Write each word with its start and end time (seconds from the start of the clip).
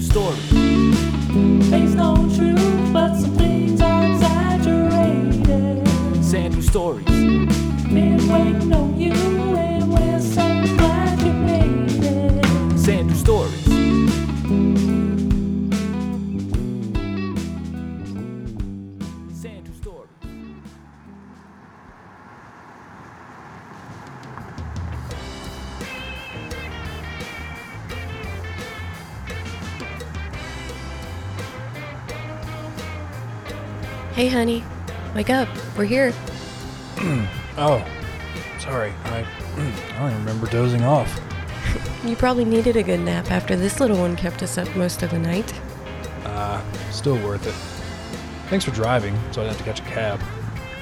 stories. 0.00 1.70
Based 1.70 1.98
on 1.98 2.34
truth, 2.34 2.92
but 2.92 3.14
some 3.16 3.34
things 3.36 3.80
are 3.80 4.04
exaggerated. 4.06 5.86
Sandu 6.22 6.62
stories. 6.62 7.04
Been 7.04 8.28
waiting 8.28 8.72
Wake 35.18 35.30
up. 35.30 35.48
We're 35.76 35.84
here. 35.84 36.12
Oh, 37.60 37.84
sorry. 38.60 38.92
I, 39.06 39.18
I 39.56 39.98
don't 39.98 40.10
even 40.12 40.24
remember 40.24 40.46
dozing 40.46 40.84
off. 40.84 41.20
You 42.04 42.14
probably 42.14 42.44
needed 42.44 42.76
a 42.76 42.84
good 42.84 43.00
nap 43.00 43.32
after 43.32 43.56
this 43.56 43.80
little 43.80 43.98
one 43.98 44.14
kept 44.14 44.44
us 44.44 44.56
up 44.56 44.72
most 44.76 45.02
of 45.02 45.10
the 45.10 45.18
night. 45.18 45.52
Uh, 46.24 46.62
still 46.92 47.16
worth 47.16 47.48
it. 47.48 48.48
Thanks 48.48 48.64
for 48.64 48.70
driving, 48.70 49.18
so 49.32 49.42
I 49.42 49.46
didn't 49.46 49.56
have 49.56 49.58
to 49.58 49.64
catch 49.64 49.80
a 49.80 49.92
cab. 49.92 50.20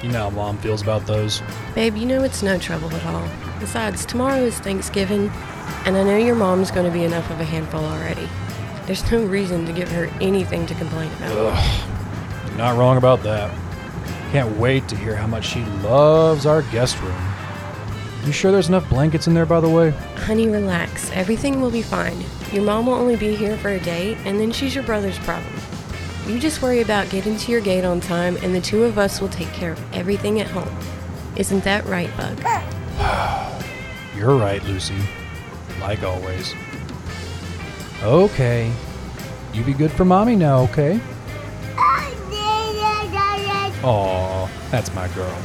You 0.03 0.09
know 0.09 0.25
how 0.25 0.29
mom 0.29 0.59
feels 0.59 0.83
about 0.83 1.07
those. 1.07 1.41
Babe, 1.73 1.97
you 1.97 2.05
know 2.05 2.21
it's 2.21 2.43
no 2.43 2.59
trouble 2.59 2.93
at 2.93 3.05
all. 3.07 3.27
Besides, 3.59 4.05
tomorrow 4.05 4.37
is 4.37 4.59
Thanksgiving, 4.59 5.31
and 5.85 5.97
I 5.97 6.03
know 6.03 6.17
your 6.17 6.35
mom's 6.35 6.69
going 6.69 6.85
to 6.85 6.91
be 6.91 7.03
enough 7.03 7.27
of 7.31 7.39
a 7.39 7.43
handful 7.43 7.83
already. 7.83 8.29
There's 8.85 9.11
no 9.11 9.25
reason 9.25 9.65
to 9.65 9.73
give 9.73 9.89
her 9.89 10.05
anything 10.21 10.67
to 10.67 10.75
complain 10.75 11.11
about. 11.13 11.35
Ugh, 11.35 11.89
you're 12.49 12.57
not 12.57 12.77
wrong 12.77 12.97
about 12.97 13.23
that. 13.23 13.51
Can't 14.31 14.57
wait 14.57 14.87
to 14.89 14.95
hear 14.95 15.15
how 15.15 15.27
much 15.27 15.45
she 15.45 15.63
loves 15.81 16.45
our 16.45 16.61
guest 16.63 17.01
room. 17.01 17.15
You 18.25 18.33
sure 18.33 18.51
there's 18.51 18.67
enough 18.67 18.89
blankets 18.89 19.27
in 19.27 19.33
there, 19.33 19.45
by 19.45 19.61
the 19.61 19.69
way? 19.69 19.91
Honey, 19.91 20.49
relax. 20.49 21.09
Everything 21.11 21.61
will 21.61 21.71
be 21.71 21.81
fine. 21.81 22.25
Your 22.51 22.63
mom 22.63 22.87
will 22.87 22.95
only 22.95 23.15
be 23.15 23.35
here 23.35 23.57
for 23.57 23.69
a 23.69 23.79
day, 23.79 24.15
and 24.25 24.37
then 24.37 24.51
she's 24.51 24.75
your 24.75 24.83
brother's 24.83 25.17
problem. 25.19 25.53
You 26.27 26.39
just 26.39 26.61
worry 26.61 26.81
about 26.81 27.09
getting 27.09 27.37
to 27.37 27.51
your 27.53 27.61
gate 27.61 27.85
on 27.85 28.01
time, 28.01 28.35
and 28.41 28.53
the 28.53 28.59
two 28.59 28.83
of 28.83 28.97
us 28.97 29.21
will 29.21 29.29
take 29.29 29.47
care 29.53 29.71
of 29.71 29.93
everything 29.93 30.41
at 30.41 30.47
home. 30.47 30.77
Isn't 31.37 31.63
that 31.63 31.85
right, 31.85 32.09
Bug? 32.17 32.37
You're 34.17 34.35
right, 34.35 34.61
Lucy. 34.65 34.97
Like 35.79 36.03
always. 36.03 36.53
Okay. 38.03 38.73
You 39.53 39.63
be 39.63 39.73
good 39.73 39.91
for 39.91 40.03
mommy 40.03 40.35
now, 40.35 40.63
okay? 40.63 40.99
Aw, 43.83 44.49
that's 44.71 44.93
my 44.93 45.07
girl. 45.09 45.37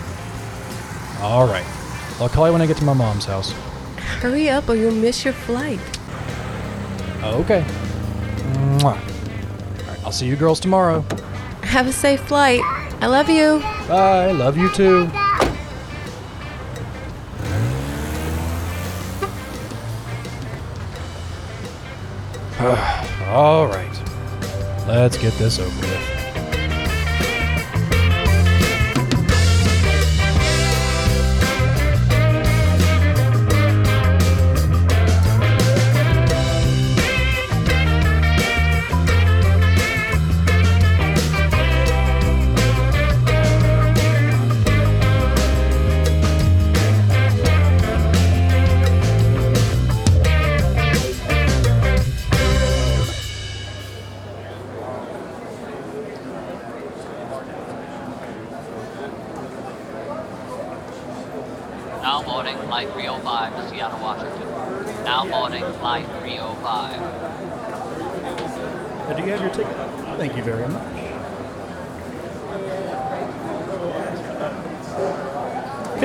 All 1.21 1.47
right. 1.47 1.67
I'll 2.21 2.29
call 2.29 2.47
you 2.47 2.53
when 2.53 2.63
I 2.63 2.67
get 2.67 2.77
to 2.79 2.85
my 2.85 2.93
mom's 2.93 3.25
house. 3.25 3.53
Hurry 4.21 4.49
up 4.49 4.69
or 4.69 4.75
you'll 4.75 4.95
miss 4.95 5.25
your 5.25 5.35
flight. 5.35 5.81
Okay. 7.23 7.65
Mwah. 8.79 8.85
All 8.85 8.95
right, 8.95 10.05
I'll 10.05 10.13
see 10.13 10.27
you 10.27 10.37
girls 10.37 10.61
tomorrow. 10.61 11.05
Have 11.63 11.87
a 11.87 11.93
safe 11.93 12.21
flight. 12.23 12.61
I 13.01 13.07
love 13.07 13.29
you. 13.29 13.61
Bye. 13.89 14.33
Love 14.33 14.57
you 14.57 14.71
too. 14.73 15.11
All 23.29 23.67
right. 23.67 23.89
Let's 24.87 25.17
get 25.17 25.33
this 25.35 25.59
over 25.59 25.81
with. 25.81 26.22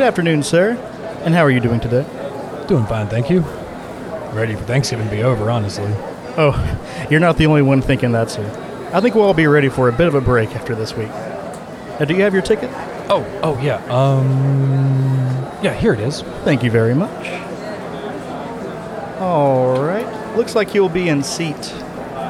Afternoon, 0.07 0.41
sir. 0.41 0.71
And 1.25 1.33
how 1.33 1.41
are 1.41 1.51
you 1.51 1.59
doing 1.59 1.81
today? 1.81 2.05
Doing 2.69 2.85
fine, 2.85 3.09
thank 3.09 3.29
you. 3.29 3.41
Ready 4.31 4.55
for 4.55 4.63
Thanksgiving 4.63 5.09
to 5.09 5.11
be 5.13 5.21
over, 5.21 5.51
honestly. 5.51 5.93
Oh, 6.37 7.07
you're 7.11 7.19
not 7.19 7.35
the 7.35 7.45
only 7.45 7.61
one 7.61 7.81
thinking 7.81 8.13
that, 8.13 8.31
sir. 8.31 8.89
I 8.93 9.01
think 9.01 9.15
we'll 9.15 9.25
all 9.25 9.33
be 9.33 9.47
ready 9.47 9.67
for 9.67 9.89
a 9.89 9.91
bit 9.91 10.07
of 10.07 10.15
a 10.15 10.21
break 10.21 10.55
after 10.55 10.75
this 10.75 10.95
week. 10.95 11.09
Uh, 11.09 12.05
do 12.05 12.13
you 12.15 12.21
have 12.21 12.31
your 12.31 12.41
ticket? 12.41 12.69
Oh, 13.09 13.25
oh 13.43 13.61
yeah. 13.61 13.83
Um, 13.87 14.29
yeah, 15.61 15.73
here 15.73 15.93
it 15.93 15.99
is. 15.99 16.21
Thank 16.45 16.63
you 16.63 16.71
very 16.71 16.95
much. 16.95 17.27
All 19.19 19.83
right. 19.83 20.37
Looks 20.37 20.55
like 20.55 20.73
you'll 20.73 20.87
be 20.87 21.09
in 21.09 21.21
seat 21.21 21.55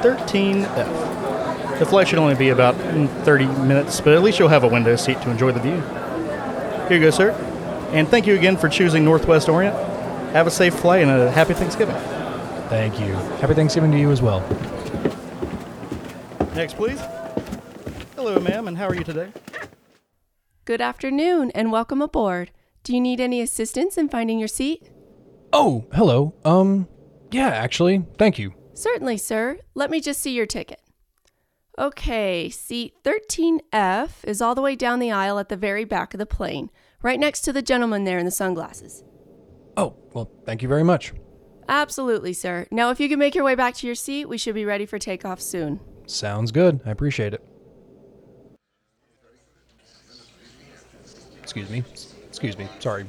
13F. 0.01 1.77
The 1.77 1.85
flight 1.85 2.07
should 2.07 2.17
only 2.17 2.33
be 2.33 2.49
about 2.49 2.73
mm, 2.73 3.07
30 3.23 3.45
minutes, 3.67 4.01
but 4.01 4.15
at 4.15 4.23
least 4.23 4.39
you'll 4.39 4.47
have 4.47 4.63
a 4.63 4.67
window 4.67 4.95
seat 4.95 5.21
to 5.21 5.29
enjoy 5.29 5.51
the 5.51 5.59
view. 5.59 5.79
Here 6.87 6.97
you 6.97 7.03
go, 7.03 7.11
sir. 7.11 7.46
And 7.89 8.07
thank 8.07 8.27
you 8.27 8.35
again 8.35 8.57
for 8.57 8.69
choosing 8.69 9.05
Northwest 9.05 9.47
Orient. 9.49 9.75
Have 10.33 10.45
a 10.45 10.51
safe 10.51 10.73
flight 10.75 11.01
and 11.03 11.11
a 11.11 11.31
happy 11.31 11.53
Thanksgiving. 11.53 11.95
Thank 12.69 12.99
you. 12.99 13.13
Happy 13.39 13.53
Thanksgiving 13.53 13.91
to 13.91 13.97
you 13.97 14.11
as 14.11 14.21
well. 14.21 14.41
Next, 16.53 16.75
please. 16.75 16.99
Hello, 18.15 18.39
ma'am, 18.39 18.67
and 18.67 18.77
how 18.77 18.87
are 18.87 18.95
you 18.95 19.03
today? 19.03 19.31
Good 20.65 20.81
afternoon 20.81 21.51
and 21.51 21.71
welcome 21.71 22.01
aboard. 22.01 22.51
Do 22.83 22.93
you 22.93 22.99
need 22.99 23.21
any 23.21 23.41
assistance 23.41 23.97
in 23.97 24.09
finding 24.09 24.37
your 24.37 24.49
seat? 24.49 24.89
Oh, 25.53 25.85
hello. 25.93 26.33
Um, 26.43 26.89
yeah, 27.31 27.47
actually, 27.47 28.05
thank 28.17 28.37
you. 28.37 28.53
Certainly, 28.73 29.17
sir. 29.17 29.59
Let 29.75 29.89
me 29.89 30.01
just 30.01 30.21
see 30.21 30.31
your 30.31 30.45
ticket. 30.45 30.81
Okay, 31.79 32.49
seat 32.49 32.95
13F 33.03 34.09
is 34.23 34.41
all 34.41 34.55
the 34.55 34.61
way 34.61 34.75
down 34.75 34.99
the 34.99 35.11
aisle 35.11 35.39
at 35.39 35.47
the 35.47 35.55
very 35.55 35.85
back 35.85 36.13
of 36.13 36.17
the 36.17 36.25
plane, 36.25 36.69
right 37.01 37.19
next 37.19 37.41
to 37.41 37.53
the 37.53 37.61
gentleman 37.61 38.03
there 38.03 38.17
in 38.17 38.25
the 38.25 38.31
sunglasses. 38.31 39.03
Oh, 39.75 39.95
well, 40.13 40.29
thank 40.45 40.61
you 40.61 40.67
very 40.67 40.83
much. 40.83 41.13
Absolutely, 41.69 42.33
sir. 42.33 42.65
Now, 42.71 42.89
if 42.91 42.99
you 42.99 43.09
can 43.09 43.19
make 43.19 43.35
your 43.35 43.43
way 43.43 43.55
back 43.55 43.75
to 43.75 43.85
your 43.85 43.95
seat, 43.95 44.27
we 44.27 44.37
should 44.37 44.55
be 44.55 44.65
ready 44.65 44.85
for 44.85 44.97
takeoff 44.97 45.41
soon. 45.41 45.79
Sounds 46.05 46.51
good. 46.51 46.79
I 46.85 46.91
appreciate 46.91 47.33
it. 47.33 47.43
Excuse 51.43 51.69
me. 51.69 51.83
Excuse 52.27 52.57
me. 52.57 52.67
Sorry. 52.79 53.05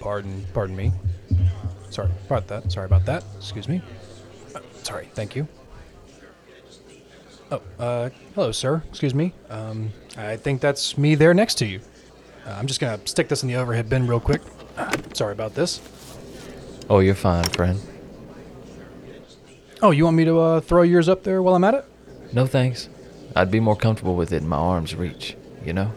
Pardon. 0.00 0.44
Pardon 0.52 0.76
me. 0.76 0.92
Sorry 1.90 2.10
about 2.26 2.48
that. 2.48 2.70
Sorry 2.70 2.86
about 2.86 3.04
that. 3.06 3.24
Excuse 3.36 3.68
me. 3.68 3.80
Uh, 4.54 4.60
sorry. 4.82 5.08
Thank 5.14 5.36
you. 5.36 5.46
Oh, 7.52 7.62
uh, 7.78 8.10
hello, 8.34 8.52
sir. 8.52 8.82
Excuse 8.88 9.14
me. 9.14 9.32
Um, 9.48 9.90
I 10.16 10.36
think 10.36 10.60
that's 10.60 10.96
me 10.96 11.14
there 11.14 11.34
next 11.34 11.54
to 11.58 11.66
you. 11.66 11.80
Uh, 12.46 12.50
I'm 12.50 12.66
just 12.66 12.80
gonna 12.80 13.00
stick 13.06 13.28
this 13.28 13.42
in 13.42 13.48
the 13.48 13.56
overhead 13.56 13.88
bin 13.88 14.06
real 14.06 14.20
quick. 14.20 14.42
Uh, 14.76 14.90
sorry 15.12 15.32
about 15.32 15.54
this. 15.54 15.80
Oh, 16.88 16.98
you're 17.00 17.14
fine, 17.14 17.44
friend. 17.44 17.80
Oh, 19.82 19.90
you 19.92 20.04
want 20.04 20.16
me 20.16 20.24
to 20.24 20.38
uh, 20.38 20.60
throw 20.60 20.82
yours 20.82 21.08
up 21.08 21.22
there 21.22 21.42
while 21.42 21.54
I'm 21.54 21.64
at 21.64 21.74
it? 21.74 21.84
No 22.32 22.46
thanks. 22.46 22.88
I'd 23.34 23.50
be 23.50 23.60
more 23.60 23.76
comfortable 23.76 24.14
with 24.16 24.32
it 24.32 24.42
in 24.42 24.48
my 24.48 24.56
arm's 24.56 24.94
reach, 24.94 25.36
you 25.64 25.72
know? 25.72 25.92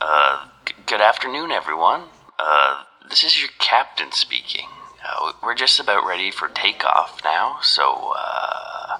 Uh, 0.00 0.46
g- 0.66 0.74
good 0.86 1.00
afternoon, 1.00 1.50
everyone. 1.52 2.02
Uh, 2.38 2.82
this 3.08 3.22
is 3.22 3.40
your 3.40 3.50
captain 3.58 4.10
speaking. 4.12 4.66
Uh, 5.06 5.32
we're 5.42 5.54
just 5.54 5.78
about 5.78 6.04
ready 6.06 6.30
for 6.30 6.48
takeoff 6.48 7.20
now, 7.24 7.58
so, 7.62 8.12
uh, 8.16 8.91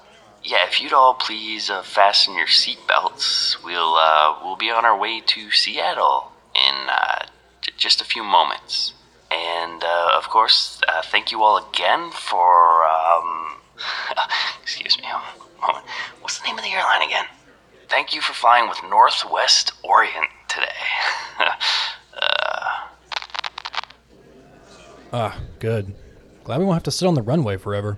yeah, 0.43 0.65
if 0.67 0.81
you'd 0.81 0.93
all 0.93 1.13
please 1.13 1.69
uh, 1.69 1.81
fasten 1.83 2.35
your 2.35 2.47
seatbelts, 2.47 3.63
we'll 3.63 3.95
uh, 3.95 4.35
we'll 4.43 4.57
be 4.57 4.69
on 4.69 4.85
our 4.85 4.97
way 4.97 5.21
to 5.21 5.51
Seattle 5.51 6.31
in 6.55 6.89
uh, 6.89 7.25
j- 7.61 7.71
just 7.77 8.01
a 8.01 8.05
few 8.05 8.23
moments. 8.23 8.93
And 9.31 9.83
uh, 9.83 10.09
of 10.15 10.29
course, 10.29 10.81
uh, 10.87 11.01
thank 11.03 11.31
you 11.31 11.41
all 11.43 11.57
again 11.69 12.11
for. 12.11 12.83
Um, 12.85 13.57
excuse 14.61 14.97
me, 14.99 15.05
um, 15.07 15.21
moment. 15.61 15.85
What's 16.21 16.39
the 16.39 16.47
name 16.47 16.57
of 16.57 16.63
the 16.63 16.71
airline 16.71 17.01
again? 17.03 17.25
Thank 17.89 18.13
you 18.13 18.21
for 18.21 18.33
flying 18.33 18.67
with 18.69 18.79
Northwest 18.89 19.73
Orient 19.83 20.29
today. 20.47 20.67
Uh. 22.15 22.87
ah, 25.11 25.39
good. 25.57 25.95
Glad 26.43 26.59
we 26.59 26.65
won't 26.65 26.75
have 26.75 26.83
to 26.83 26.91
sit 26.91 27.07
on 27.07 27.15
the 27.15 27.23
runway 27.23 27.57
forever. 27.57 27.95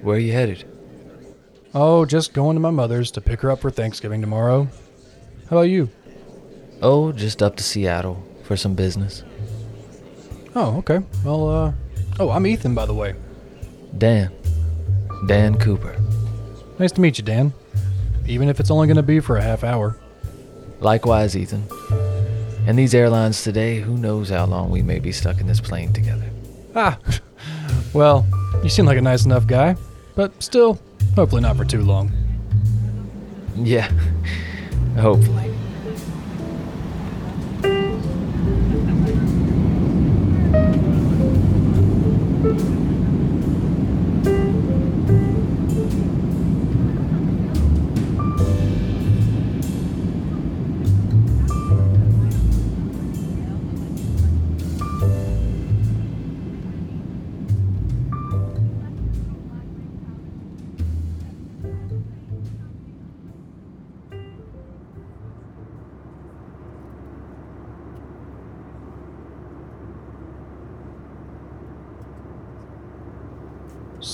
Where 0.00 0.16
are 0.16 0.18
you 0.18 0.32
headed? 0.32 0.66
Oh, 1.80 2.04
just 2.04 2.32
going 2.32 2.56
to 2.56 2.60
my 2.60 2.72
mother's 2.72 3.12
to 3.12 3.20
pick 3.20 3.40
her 3.42 3.52
up 3.52 3.60
for 3.60 3.70
Thanksgiving 3.70 4.20
tomorrow. 4.20 4.66
How 5.48 5.58
about 5.58 5.68
you? 5.68 5.88
Oh, 6.82 7.12
just 7.12 7.40
up 7.40 7.54
to 7.54 7.62
Seattle 7.62 8.20
for 8.42 8.56
some 8.56 8.74
business. 8.74 9.22
Oh, 10.56 10.78
okay. 10.78 10.98
Well, 11.24 11.48
uh. 11.48 11.72
Oh, 12.18 12.30
I'm 12.30 12.48
Ethan, 12.48 12.74
by 12.74 12.84
the 12.84 12.94
way. 12.94 13.14
Dan. 13.96 14.32
Dan 15.28 15.56
Cooper. 15.56 15.96
Nice 16.80 16.90
to 16.90 17.00
meet 17.00 17.16
you, 17.16 17.22
Dan. 17.22 17.52
Even 18.26 18.48
if 18.48 18.58
it's 18.58 18.72
only 18.72 18.88
going 18.88 18.96
to 18.96 19.02
be 19.04 19.20
for 19.20 19.36
a 19.36 19.42
half 19.42 19.62
hour. 19.62 19.96
Likewise, 20.80 21.36
Ethan. 21.36 21.62
And 22.66 22.76
these 22.76 22.92
airlines 22.92 23.44
today, 23.44 23.78
who 23.78 23.96
knows 23.96 24.30
how 24.30 24.46
long 24.46 24.70
we 24.70 24.82
may 24.82 24.98
be 24.98 25.12
stuck 25.12 25.40
in 25.40 25.46
this 25.46 25.60
plane 25.60 25.92
together. 25.92 26.28
Ah, 26.74 26.98
well, 27.92 28.26
you 28.64 28.68
seem 28.68 28.84
like 28.84 28.98
a 28.98 29.00
nice 29.00 29.24
enough 29.26 29.46
guy, 29.46 29.76
but 30.16 30.42
still, 30.42 30.80
hopefully 31.18 31.42
not 31.42 31.56
for 31.56 31.64
too 31.64 31.82
long. 31.82 32.12
Yeah, 33.56 33.90
hopefully. 34.96 35.47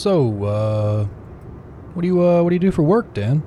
So, 0.04 0.44
uh, 0.44 1.04
what 1.94 2.02
do 2.02 2.06
you 2.06 2.22
uh, 2.22 2.42
what 2.42 2.50
do 2.50 2.56
you 2.56 2.60
do 2.60 2.70
for 2.70 2.82
work, 2.82 3.14
Dan? 3.14 3.42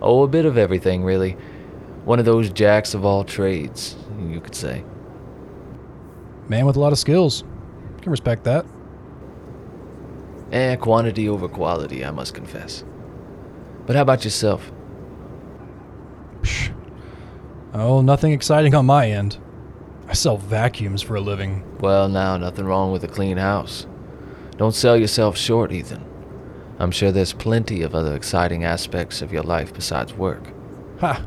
Oh, 0.00 0.22
a 0.22 0.28
bit 0.28 0.44
of 0.44 0.56
everything, 0.56 1.02
really. 1.02 1.32
One 2.04 2.20
of 2.20 2.24
those 2.24 2.50
jacks 2.50 2.94
of 2.94 3.04
all 3.04 3.24
trades, 3.24 3.96
you 4.20 4.40
could 4.40 4.54
say. 4.54 4.84
Man 6.46 6.66
with 6.66 6.76
a 6.76 6.78
lot 6.78 6.92
of 6.92 7.00
skills. 7.00 7.42
Can 8.00 8.12
respect 8.12 8.44
that. 8.44 8.64
Eh, 10.52 10.76
quantity 10.76 11.28
over 11.28 11.48
quality, 11.48 12.04
I 12.04 12.12
must 12.12 12.32
confess. 12.32 12.84
But 13.86 13.96
how 13.96 14.02
about 14.02 14.22
yourself? 14.22 14.70
Psh. 16.42 16.72
Oh, 17.74 18.02
nothing 18.02 18.30
exciting 18.30 18.72
on 18.76 18.86
my 18.86 19.10
end. 19.10 19.38
I 20.06 20.12
sell 20.12 20.36
vacuums 20.36 21.02
for 21.02 21.16
a 21.16 21.20
living. 21.20 21.64
Well, 21.80 22.08
now, 22.08 22.36
nothing 22.36 22.66
wrong 22.66 22.92
with 22.92 23.02
a 23.02 23.08
clean 23.08 23.36
house. 23.36 23.88
Don't 24.58 24.74
sell 24.74 24.96
yourself 24.96 25.38
short, 25.38 25.72
Ethan. 25.72 26.04
I'm 26.80 26.90
sure 26.90 27.10
there's 27.10 27.32
plenty 27.32 27.82
of 27.82 27.94
other 27.94 28.14
exciting 28.14 28.64
aspects 28.64 29.22
of 29.22 29.32
your 29.32 29.44
life 29.44 29.72
besides 29.72 30.12
work. 30.14 30.52
Ha! 31.00 31.24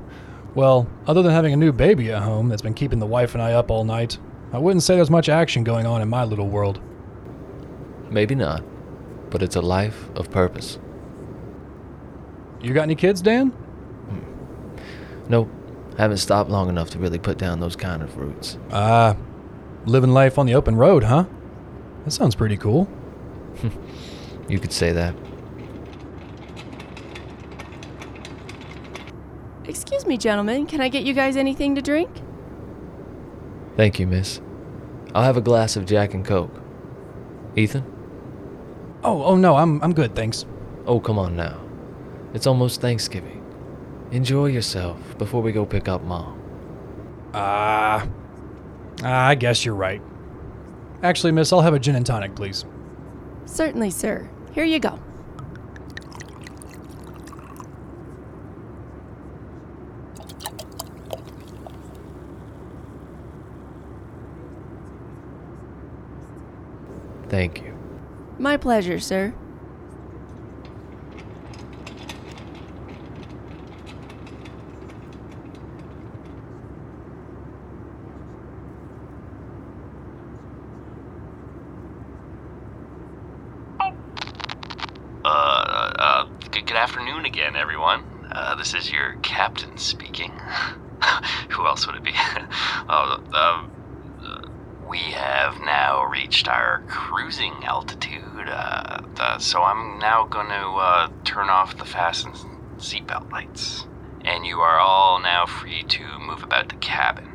Well, 0.54 0.88
other 1.08 1.22
than 1.22 1.32
having 1.32 1.54
a 1.54 1.58
new 1.58 1.72
baby 1.72 2.12
at 2.12 2.22
home 2.22 2.50
that's 2.50 2.62
been 2.62 2.74
keeping 2.74 3.00
the 3.00 3.06
wife 3.06 3.34
and 3.34 3.42
I 3.42 3.54
up 3.54 3.72
all 3.72 3.86
night, 3.86 4.18
I 4.52 4.58
wouldn't 4.58 4.84
say 4.84 4.96
there's 4.96 5.10
much 5.10 5.30
action 5.30 5.64
going 5.64 5.86
on 5.86 6.02
in 6.02 6.10
my 6.10 6.26
little 6.26 6.50
world. 6.50 6.82
Maybe 8.10 8.36
not, 8.36 8.64
but 9.30 9.42
it's 9.42 9.56
a 9.56 9.62
life 9.62 10.10
of 10.16 10.30
purpose. 10.30 10.78
You 12.62 12.74
got 12.74 12.84
any 12.84 12.96
kids, 12.96 13.22
Dan? 13.22 13.54
Nope, 15.30 15.50
haven't 15.98 16.18
stopped 16.18 16.50
long 16.50 16.68
enough 16.68 16.90
to 16.92 17.00
really 17.00 17.20
put 17.20 17.38
down 17.38 17.62
those 17.62 17.78
kind 17.78 18.02
of 18.04 18.18
roots. 18.18 18.58
Ah, 18.72 19.16
living 19.86 20.12
life 20.12 20.38
on 20.38 20.46
the 20.46 20.56
open 20.56 20.76
road, 20.76 21.04
huh? 21.04 21.26
That 22.04 22.12
sounds 22.12 22.36
pretty 22.36 22.58
cool. 22.58 22.90
You 24.48 24.60
could 24.60 24.74
say 24.74 24.92
that. 24.92 25.16
Excuse 29.66 30.06
me, 30.06 30.18
gentlemen. 30.18 30.66
Can 30.66 30.82
I 30.82 30.90
get 30.90 31.04
you 31.04 31.14
guys 31.14 31.38
anything 31.38 31.76
to 31.76 31.82
drink? 31.82 32.10
Thank 33.78 34.00
you, 34.00 34.08
miss. 34.08 34.42
I'll 35.16 35.24
have 35.24 35.38
a 35.38 35.42
glass 35.42 35.76
of 35.76 35.86
Jack 35.86 36.14
and 36.14 36.26
Coke. 36.26 36.62
Ethan? 37.56 37.86
Oh, 39.04 39.24
oh 39.24 39.36
no, 39.36 39.56
I'm 39.56 39.82
I'm 39.82 39.94
good, 39.94 40.16
thanks. 40.16 40.46
Oh, 40.86 41.00
come 41.00 41.18
on 41.18 41.36
now. 41.36 41.60
It's 42.34 42.48
almost 42.48 42.82
Thanksgiving. 42.82 43.38
Enjoy 44.12 44.48
yourself 44.48 45.18
before 45.18 45.42
we 45.42 45.52
go 45.52 45.66
pick 45.66 45.88
up 45.88 46.04
Mom. 46.04 46.38
Ah, 47.34 48.08
I 49.04 49.36
guess 49.36 49.64
you're 49.66 49.76
right. 49.76 50.02
Actually, 51.04 51.32
miss, 51.32 51.54
I'll 51.54 51.62
have 51.62 51.74
a 51.74 51.80
gin 51.80 51.96
and 51.96 52.06
tonic, 52.06 52.36
please. 52.36 52.66
Certainly, 53.46 53.92
sir. 53.92 54.30
Here 54.54 54.66
you 54.66 54.80
go. 54.80 55.00
Thank 67.30 67.62
you. 67.62 67.74
My 68.38 68.58
pleasure, 68.58 69.00
sir. 69.00 69.34
uh, 85.24 85.94
uh, 85.98 86.24
good, 86.52 86.66
good 86.68 86.76
afternoon 86.76 87.26
again, 87.26 87.56
everyone. 87.56 88.04
Uh, 88.32 88.56
this 88.56 88.74
is 88.74 88.92
your 88.92 89.14
captain 89.52 89.78
speaking. 89.78 90.32
Who 91.50 91.66
else 91.66 91.86
would 91.86 91.98
it 91.98 92.04
be? 92.04 92.14
uh, 92.16 93.20
uh, 93.34 93.68
we 94.88 95.00
have 95.00 95.60
now 95.60 96.06
reached 96.06 96.48
our 96.48 96.84
cruising 96.88 97.54
altitude, 97.64 98.48
uh, 98.48 99.38
so 99.40 99.62
I'm 99.62 100.00
now 100.00 100.26
going 100.26 100.48
to 100.48 100.54
uh, 100.54 101.10
turn 101.24 101.50
off 101.50 101.78
the 101.78 101.86
fasten 101.86 102.32
seatbelt 102.78 103.32
lights. 103.32 103.88
And 104.24 104.46
you 104.46 104.60
are 104.60 104.80
all 104.80 105.20
now 105.20 105.46
free 105.46 105.84
to 105.84 106.20
move 106.20 106.44
about 106.44 106.70
the 106.70 106.76
cabin. 106.76 107.30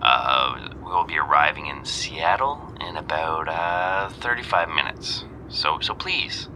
Uh, 0.00 0.70
we 0.76 0.84
will 0.84 1.04
be 1.04 1.18
arriving 1.18 1.66
in 1.66 1.84
Seattle 1.84 2.72
in 2.80 2.96
about 2.96 3.48
uh, 3.48 4.08
35 4.20 4.68
minutes. 4.68 5.24
So, 5.48 5.80
so 5.80 5.94
please, 5.94 6.48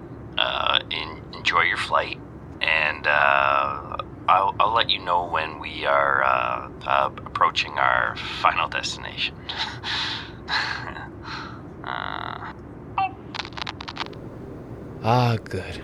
in, 0.91 1.23
enjoy 1.35 1.63
your 1.63 1.79
flight, 1.79 2.19
and 2.61 3.07
uh, 3.07 3.92
I'll, 4.29 4.55
I'll 4.61 4.73
let 4.75 4.89
you 4.91 5.05
know 5.05 5.27
when 5.27 5.59
we 5.59 5.85
are 5.85 6.23
uh, 6.23 6.71
uh, 6.87 7.11
approaching 7.27 7.73
our 7.73 8.15
final 8.41 8.69
destination. 8.69 9.35
uh, 11.85 12.53
Ah, 15.05 15.37
good. 15.43 15.83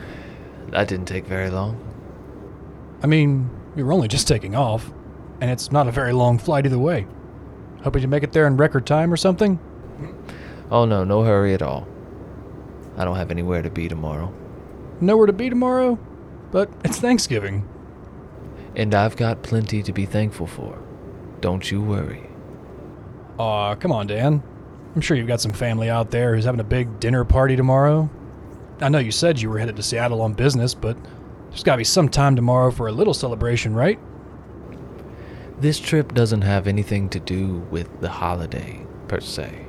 That 0.69 0.87
didn't 0.87 1.07
take 1.07 1.27
very 1.27 1.51
long. 1.51 1.77
I 3.03 3.09
mean, 3.09 3.51
we 3.75 3.83
were 3.83 3.93
only 3.93 4.07
just 4.07 4.29
taking 4.29 4.55
off, 4.55 4.93
and 5.41 5.51
it's 5.51 5.73
not 5.73 5.89
a 5.89 5.93
very 5.93 6.13
long 6.13 6.39
flight 6.39 6.67
either 6.67 6.79
way. 6.79 7.05
Hoping 7.83 8.03
to 8.03 8.09
make 8.09 8.23
it 8.23 8.31
there 8.33 8.47
in 8.47 8.57
record 8.57 8.87
time 8.87 9.13
or 9.13 9.17
something? 9.17 9.59
Oh 10.71 10.85
no, 10.85 11.03
no 11.03 11.25
hurry 11.25 11.53
at 11.53 11.63
all. 11.63 11.89
I 12.97 13.05
don't 13.05 13.17
have 13.17 13.33
anywhere 13.33 13.63
to 13.63 13.71
be 13.71 13.89
tomorrow. 13.89 14.33
Nowhere 15.01 15.27
to 15.27 15.33
be 15.33 15.49
tomorrow? 15.49 15.99
But 16.53 16.71
it's 16.85 17.01
Thanksgiving. 17.01 17.69
And 18.79 18.95
I've 18.95 19.17
got 19.17 19.43
plenty 19.43 19.83
to 19.83 19.93
be 19.93 20.07
thankful 20.07 20.47
for. 20.47 20.79
Don't 21.41 21.71
you 21.71 21.83
worry. 21.83 22.31
Aw, 23.39 23.75
come 23.75 23.93
on, 23.93 24.07
Dan. 24.07 24.43
I'm 24.95 25.01
sure 25.01 25.17
you've 25.17 25.27
got 25.27 25.41
some 25.41 25.53
family 25.53 25.91
out 25.91 26.11
there 26.11 26.35
who's 26.35 26.45
having 26.45 26.61
a 26.61 26.65
big 26.65 27.01
dinner 27.01 27.25
party 27.25 27.57
tomorrow. 27.57 28.09
I 28.81 28.89
know 28.89 28.99
you 28.99 29.11
said 29.11 29.41
you 29.41 29.51
were 29.51 29.59
headed 29.59 29.77
to 29.77 29.83
Seattle 29.83 30.23
on 30.23 30.33
business, 30.33 30.75
but 30.75 30.97
there's 31.51 31.65
gotta 31.65 31.79
be 31.79 31.85
some 31.85 32.09
time 32.09 32.37
tomorrow 32.37 32.71
for 32.71 32.87
a 32.87 32.93
little 32.93 33.15
celebration, 33.15 33.75
right? 33.75 33.99
This 35.61 35.81
trip 35.81 36.15
doesn't 36.15 36.43
have 36.43 36.69
anything 36.69 37.09
to 37.11 37.21
do 37.21 37.59
with 37.71 38.01
the 38.01 38.09
holiday, 38.09 38.87
per 39.09 39.21
se. 39.21 39.67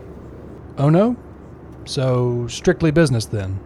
Oh 0.78 0.90
no? 0.90 1.18
So, 1.86 2.46
strictly 2.48 2.92
business 2.92 3.26
then. 3.26 3.60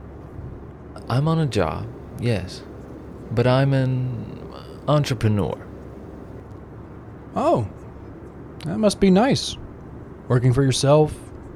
I'm 1.10 1.28
on 1.28 1.40
a 1.40 1.46
job, 1.46 1.86
yes. 2.20 2.64
But 3.32 3.46
I'm 3.46 3.74
in 3.74 4.43
entrepreneur. 4.88 5.68
Oh, 7.36 7.68
that 8.66 8.78
must 8.78 9.00
be 9.00 9.10
nice. 9.10 9.58
Working 10.28 10.54
for 10.54 10.64
yourself, 10.64 11.14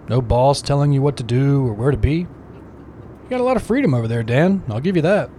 no 0.10 0.22
boss 0.22 0.62
telling 0.62 0.92
you 0.92 1.02
what 1.02 1.18
to 1.18 1.24
do 1.24 1.66
or 1.66 1.74
where 1.74 1.92
to 1.92 1.98
be. 1.98 2.20
You 2.20 3.30
got 3.30 3.42
a 3.42 3.44
lot 3.44 3.58
of 3.58 3.64
freedom 3.64 3.94
over 3.94 4.08
there, 4.08 4.24
Dan. 4.24 4.64
I'll 4.70 4.80
give 4.80 4.96
you 4.96 5.02
that. 5.04 5.30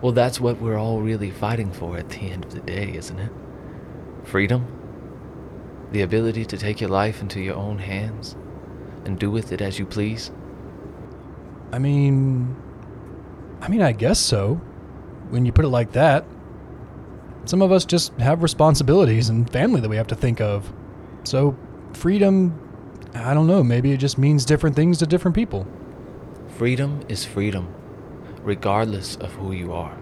Well, 0.00 0.12
that's 0.12 0.40
what 0.40 0.60
we're 0.60 0.78
all 0.78 1.00
really 1.00 1.30
fighting 1.30 1.72
for 1.72 1.96
at 1.96 2.10
the 2.10 2.30
end 2.30 2.44
of 2.44 2.52
the 2.52 2.60
day, 2.60 2.94
isn't 2.94 3.18
it? 3.18 3.32
Freedom? 4.24 4.66
The 5.92 6.02
ability 6.02 6.44
to 6.46 6.58
take 6.58 6.80
your 6.80 6.90
life 6.90 7.20
into 7.20 7.40
your 7.40 7.56
own 7.56 7.78
hands 7.78 8.36
and 9.04 9.18
do 9.18 9.30
with 9.30 9.52
it 9.52 9.60
as 9.60 9.78
you 9.78 9.86
please? 9.86 10.30
I 11.72 11.78
mean, 11.78 12.56
I 13.60 13.68
mean, 13.68 13.82
I 13.82 13.92
guess 13.92 14.18
so. 14.18 14.60
When 15.30 15.44
you 15.46 15.52
put 15.52 15.64
it 15.64 15.68
like 15.68 15.92
that, 15.92 16.24
some 17.44 17.60
of 17.60 17.72
us 17.72 17.84
just 17.84 18.12
have 18.14 18.42
responsibilities 18.42 19.28
and 19.28 19.48
family 19.50 19.80
that 19.80 19.88
we 19.88 19.96
have 19.96 20.06
to 20.08 20.14
think 20.14 20.40
of. 20.40 20.72
So, 21.24 21.56
freedom, 21.92 22.58
I 23.14 23.34
don't 23.34 23.46
know, 23.46 23.62
maybe 23.62 23.92
it 23.92 23.98
just 23.98 24.18
means 24.18 24.44
different 24.44 24.76
things 24.76 24.98
to 24.98 25.06
different 25.06 25.34
people. 25.34 25.66
Freedom 26.48 27.02
is 27.08 27.24
freedom, 27.24 27.74
regardless 28.42 29.16
of 29.16 29.32
who 29.34 29.52
you 29.52 29.72
are. 29.72 29.96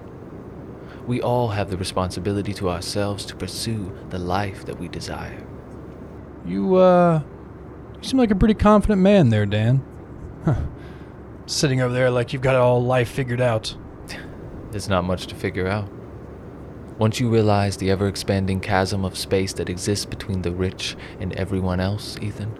We 1.06 1.20
all 1.20 1.48
have 1.48 1.70
the 1.70 1.76
responsibility 1.76 2.54
to 2.54 2.70
ourselves 2.70 3.24
to 3.26 3.36
pursue 3.36 3.92
the 4.10 4.18
life 4.18 4.64
that 4.66 4.78
we 4.78 4.88
desire. 4.88 5.44
You, 6.46 6.76
uh, 6.76 7.22
you 7.96 8.08
seem 8.08 8.18
like 8.18 8.30
a 8.30 8.36
pretty 8.36 8.54
confident 8.54 9.00
man 9.00 9.30
there, 9.30 9.46
Dan. 9.46 9.84
Huh. 10.44 10.56
Sitting 11.46 11.80
over 11.80 11.92
there 11.92 12.10
like 12.10 12.32
you've 12.32 12.42
got 12.42 12.54
all 12.54 12.82
life 12.82 13.08
figured 13.08 13.40
out. 13.40 13.76
There's 14.72 14.88
not 14.88 15.04
much 15.04 15.26
to 15.26 15.34
figure 15.34 15.68
out. 15.68 15.90
Once 16.98 17.20
you 17.20 17.28
realize 17.28 17.76
the 17.76 17.90
ever 17.90 18.08
expanding 18.08 18.58
chasm 18.58 19.04
of 19.04 19.18
space 19.18 19.52
that 19.52 19.68
exists 19.68 20.06
between 20.06 20.40
the 20.40 20.50
rich 20.50 20.96
and 21.20 21.34
everyone 21.34 21.78
else, 21.78 22.16
Ethan, 22.22 22.58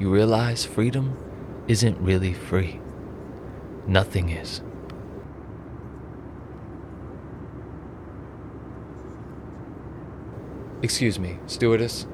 you 0.00 0.10
realize 0.10 0.64
freedom 0.64 1.18
isn't 1.68 1.98
really 2.00 2.32
free. 2.32 2.80
Nothing 3.86 4.30
is. 4.30 4.62
Excuse 10.82 11.18
me, 11.18 11.38
stewardess. 11.46 12.06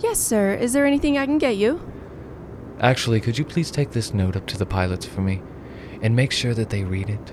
Yes, 0.00 0.20
sir. 0.20 0.52
Is 0.52 0.74
there 0.74 0.84
anything 0.84 1.16
I 1.16 1.24
can 1.24 1.38
get 1.38 1.56
you? 1.56 1.80
Actually, 2.80 3.20
could 3.22 3.38
you 3.38 3.46
please 3.46 3.70
take 3.70 3.92
this 3.92 4.12
note 4.12 4.36
up 4.36 4.46
to 4.48 4.58
the 4.58 4.66
pilots 4.66 5.06
for 5.06 5.22
me 5.22 5.40
and 6.04 6.14
make 6.14 6.30
sure 6.30 6.52
that 6.52 6.68
they 6.68 6.84
read 6.84 7.08
it? 7.08 7.32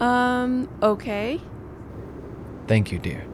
Um, 0.00 0.68
okay. 0.80 1.40
Thank 2.68 2.92
you, 2.92 2.98
dear. 3.00 3.26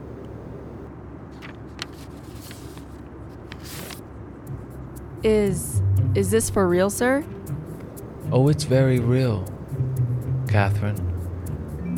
Is 5.23 5.81
is 6.15 6.31
this 6.31 6.49
for 6.49 6.67
real, 6.67 6.89
sir? 6.89 7.23
Oh, 8.31 8.47
it's 8.47 8.63
very 8.63 8.99
real, 8.99 9.45
Katherine. 10.47 11.05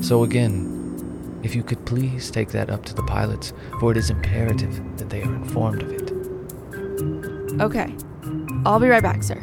So, 0.03 0.23
again, 0.23 1.39
if 1.43 1.55
you 1.55 1.63
could 1.63 1.85
please 1.85 2.29
take 2.29 2.49
that 2.49 2.69
up 2.69 2.83
to 2.85 2.93
the 2.93 3.03
pilots, 3.03 3.53
for 3.79 3.91
it 3.91 3.97
is 3.97 4.09
imperative 4.09 4.81
that 4.97 5.09
they 5.09 5.21
are 5.21 5.33
informed 5.33 5.83
of 5.83 5.91
it. 5.91 7.61
Okay. 7.61 7.95
I'll 8.65 8.79
be 8.79 8.87
right 8.87 9.03
back, 9.03 9.23
sir. 9.23 9.41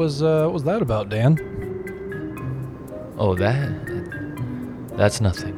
Was, 0.00 0.22
uh, 0.22 0.44
what 0.44 0.54
was 0.54 0.64
that 0.64 0.80
about, 0.80 1.10
Dan? 1.10 1.36
Oh, 3.18 3.34
that. 3.34 4.96
That's 4.96 5.20
nothing. 5.20 5.54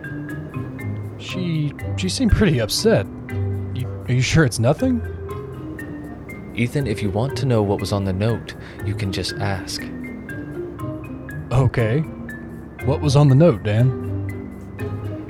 She, 1.18 1.72
she 1.96 2.08
seemed 2.08 2.32
pretty 2.32 2.60
upset. 2.60 3.06
You, 3.72 3.86
are 4.08 4.12
you 4.12 4.20
sure 4.20 4.44
it's 4.44 4.58
nothing? 4.58 5.00
Ethan, 6.56 6.88
if 6.88 7.00
you 7.00 7.10
want 7.10 7.36
to 7.36 7.46
know 7.46 7.62
what 7.62 7.78
was 7.78 7.92
on 7.92 8.04
the 8.04 8.12
note, 8.12 8.56
you 8.84 8.96
can 8.96 9.12
just 9.12 9.34
ask. 9.34 9.80
Okay. 11.52 12.00
What 12.84 13.00
was 13.00 13.14
on 13.14 13.28
the 13.28 13.36
note, 13.36 13.62
Dan? 13.62 14.00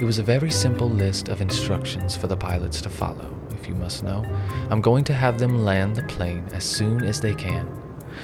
It 0.00 0.04
was 0.04 0.19
a 0.19 0.23
very 0.23 0.50
simple 0.50 0.88
list 0.88 1.28
of 1.28 1.42
instructions 1.42 2.16
for 2.16 2.28
the 2.28 2.37
pilots 2.37 2.81
to 2.81 2.88
follow, 2.88 3.37
if 3.50 3.69
you 3.69 3.75
must 3.75 4.04
know. 4.04 4.25
I'm 4.71 4.81
going 4.81 5.04
to 5.04 5.12
have 5.12 5.38
them 5.38 5.62
land 5.66 5.97
the 5.97 6.02
plane 6.04 6.49
as 6.54 6.64
soon 6.64 7.04
as 7.04 7.21
they 7.21 7.35
can, 7.35 7.69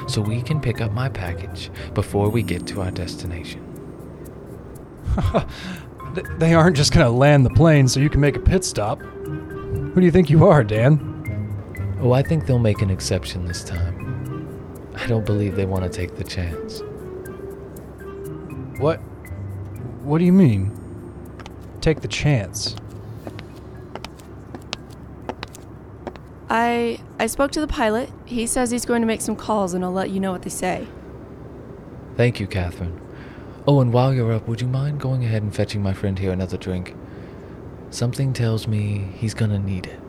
so 0.07 0.21
we 0.21 0.43
can 0.43 0.61
pick 0.61 0.81
up 0.81 0.93
my 0.93 1.09
package 1.09 1.71
before 1.95 2.29
we 2.29 2.43
get 2.43 2.67
to 2.69 2.81
our 2.83 2.91
destination. 2.91 3.63
Th- 6.15 6.27
They 6.39 6.55
aren't 6.55 6.77
just 6.77 6.93
gonna 6.93 7.11
land 7.11 7.45
the 7.45 7.51
plane 7.51 7.89
so 7.89 8.01
you 8.01 8.11
can 8.11 8.21
make 8.21 8.37
a 8.37 8.41
pit 8.41 8.65
stop. 8.65 9.01
Who 9.01 9.95
do 9.95 10.03
you 10.03 10.11
think 10.11 10.31
you 10.31 10.47
are, 10.47 10.63
Dan? 10.65 11.97
Oh, 12.01 12.13
I 12.13 12.23
think 12.23 12.47
they'll 12.47 12.59
make 12.59 12.81
an 12.83 12.91
exception 12.91 13.47
this 13.47 13.65
time. 13.65 14.07
I 14.95 15.07
don't 15.07 15.27
believe 15.27 15.57
they 15.57 15.67
want 15.67 15.85
to 15.85 15.91
take 15.91 16.17
the 16.17 16.25
chance. 16.25 16.81
What? 18.81 18.99
What 20.05 20.19
do 20.19 20.25
you 20.25 20.33
mean? 20.33 20.73
Take 21.81 22.01
the 22.01 22.09
chance. 22.09 22.77
I 26.51 27.01
I 27.19 27.27
spoke 27.27 27.51
to 27.53 27.61
the 27.61 27.67
pilot. 27.67 28.11
He 28.25 28.47
says 28.47 28.71
he's 28.71 28.87
going 28.87 29.03
to 29.03 29.07
make 29.07 29.21
some 29.21 29.37
calls 29.37 29.75
and 29.75 29.85
I'll 29.85 29.93
let 29.93 30.11
you 30.11 30.21
know 30.21 30.33
what 30.33 30.43
they 30.43 30.51
say. 30.51 30.87
Thank 32.17 32.41
you, 32.41 32.47
Katherine. 32.47 33.01
Oh, 33.67 33.81
and 33.81 33.93
while 33.93 34.15
you're 34.15 34.33
up, 34.33 34.49
would 34.49 34.61
you 34.61 34.67
mind 34.67 34.99
going 35.01 35.25
ahead 35.25 35.43
and 35.43 35.55
fetching 35.55 35.83
my 35.83 35.93
friend 35.93 36.19
here 36.19 36.33
another 36.33 36.57
drink? 36.57 36.95
Something 37.91 38.33
tells 38.33 38.67
me 38.67 39.09
he's 39.15 39.35
gonna 39.35 39.59
need 39.59 39.87
it. 39.87 40.01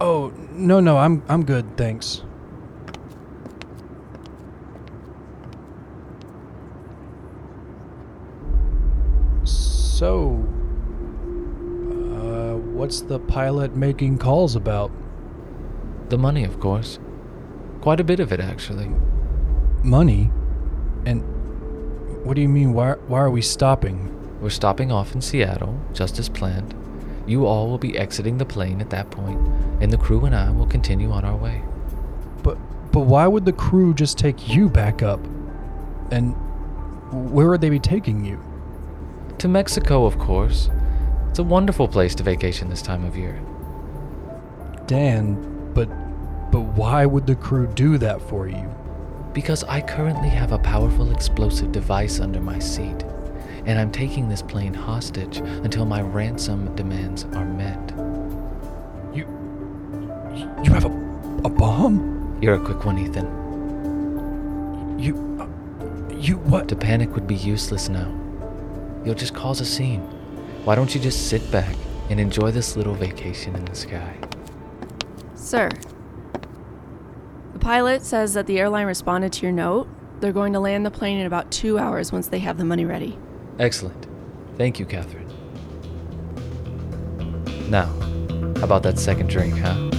Oh, 0.00 0.32
no, 0.52 0.80
no, 0.80 0.98
I'm 0.98 1.22
I'm 1.28 1.44
good, 1.44 1.76
thanks. 1.76 2.22
So, 9.44 10.47
what's 12.88 13.02
the 13.02 13.18
pilot 13.18 13.76
making 13.76 14.16
calls 14.16 14.56
about? 14.56 14.90
The 16.08 16.16
money, 16.16 16.42
of 16.42 16.58
course. 16.58 16.98
Quite 17.82 18.00
a 18.00 18.04
bit 18.04 18.18
of 18.18 18.32
it, 18.32 18.40
actually. 18.40 18.90
Money? 19.84 20.30
And 21.04 21.20
what 22.24 22.34
do 22.34 22.40
you 22.40 22.48
mean? 22.48 22.72
Why, 22.72 22.92
why 23.06 23.18
are 23.18 23.28
we 23.28 23.42
stopping? 23.42 24.08
We're 24.40 24.48
stopping 24.48 24.90
off 24.90 25.14
in 25.14 25.20
Seattle, 25.20 25.78
just 25.92 26.18
as 26.18 26.30
planned. 26.30 26.74
You 27.26 27.44
all 27.44 27.68
will 27.68 27.76
be 27.76 27.98
exiting 27.98 28.38
the 28.38 28.46
plane 28.46 28.80
at 28.80 28.88
that 28.88 29.10
point, 29.10 29.38
and 29.82 29.92
the 29.92 29.98
crew 29.98 30.24
and 30.24 30.34
I 30.34 30.50
will 30.50 30.66
continue 30.66 31.10
on 31.10 31.26
our 31.26 31.36
way. 31.36 31.62
But, 32.42 32.56
but 32.90 33.00
why 33.00 33.26
would 33.26 33.44
the 33.44 33.52
crew 33.52 33.92
just 33.92 34.16
take 34.16 34.48
you 34.48 34.70
back 34.70 35.02
up? 35.02 35.20
And 36.10 36.34
where 37.12 37.50
would 37.50 37.60
they 37.60 37.68
be 37.68 37.80
taking 37.80 38.24
you? 38.24 38.42
To 39.40 39.46
Mexico, 39.46 40.06
of 40.06 40.18
course. 40.18 40.70
It's 41.30 41.38
a 41.38 41.44
wonderful 41.44 41.86
place 41.86 42.14
to 42.16 42.22
vacation 42.22 42.68
this 42.68 42.82
time 42.82 43.04
of 43.04 43.16
year. 43.16 43.40
Dan, 44.86 45.36
but, 45.74 45.88
but 46.50 46.60
why 46.60 47.06
would 47.06 47.26
the 47.26 47.36
crew 47.36 47.66
do 47.66 47.98
that 47.98 48.20
for 48.22 48.48
you? 48.48 48.74
Because 49.32 49.62
I 49.64 49.80
currently 49.80 50.30
have 50.30 50.52
a 50.52 50.58
powerful 50.58 51.12
explosive 51.12 51.70
device 51.70 52.18
under 52.18 52.40
my 52.40 52.58
seat, 52.58 53.04
and 53.66 53.78
I'm 53.78 53.92
taking 53.92 54.28
this 54.28 54.42
plane 54.42 54.74
hostage 54.74 55.36
until 55.38 55.84
my 55.84 56.00
ransom 56.00 56.74
demands 56.74 57.24
are 57.34 57.44
met. 57.44 57.92
You, 59.14 59.26
you 60.64 60.72
have 60.72 60.86
a, 60.86 60.90
a 61.44 61.50
bomb? 61.50 62.38
You're 62.40 62.54
a 62.54 62.60
quick 62.60 62.84
one, 62.84 62.98
Ethan. 62.98 63.26
You, 64.98 65.14
you 66.18 66.38
what? 66.38 66.68
To 66.68 66.76
panic 66.76 67.14
would 67.14 67.26
be 67.26 67.36
useless 67.36 67.88
now. 67.88 68.10
You'll 69.04 69.14
just 69.14 69.34
cause 69.34 69.60
a 69.60 69.64
scene. 69.64 70.02
Why 70.64 70.74
don't 70.74 70.94
you 70.94 71.00
just 71.00 71.28
sit 71.28 71.50
back 71.50 71.74
and 72.10 72.20
enjoy 72.20 72.50
this 72.50 72.76
little 72.76 72.94
vacation 72.94 73.54
in 73.56 73.64
the 73.64 73.74
sky? 73.74 74.16
Sir, 75.34 75.70
the 77.52 77.58
pilot 77.58 78.02
says 78.02 78.34
that 78.34 78.46
the 78.46 78.58
airline 78.58 78.86
responded 78.86 79.32
to 79.34 79.42
your 79.42 79.52
note. 79.52 79.88
They're 80.20 80.32
going 80.32 80.52
to 80.52 80.60
land 80.60 80.84
the 80.84 80.90
plane 80.90 81.18
in 81.18 81.26
about 81.26 81.50
two 81.50 81.78
hours 81.78 82.12
once 82.12 82.28
they 82.28 82.40
have 82.40 82.58
the 82.58 82.64
money 82.64 82.84
ready. 82.84 83.18
Excellent. 83.58 84.06
Thank 84.56 84.78
you, 84.78 84.86
Katherine. 84.86 85.28
Now, 87.70 87.86
how 88.56 88.64
about 88.64 88.82
that 88.82 88.98
second 88.98 89.28
drink, 89.28 89.56
huh? 89.58 89.90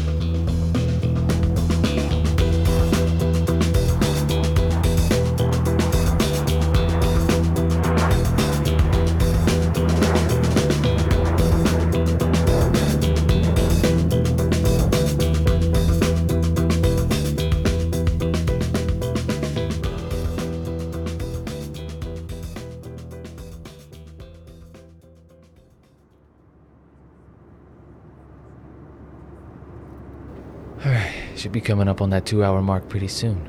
Coming 31.69 31.87
up 31.87 32.01
on 32.01 32.09
that 32.09 32.25
two 32.25 32.43
hour 32.43 32.63
mark 32.63 32.89
pretty 32.89 33.07
soon. 33.07 33.47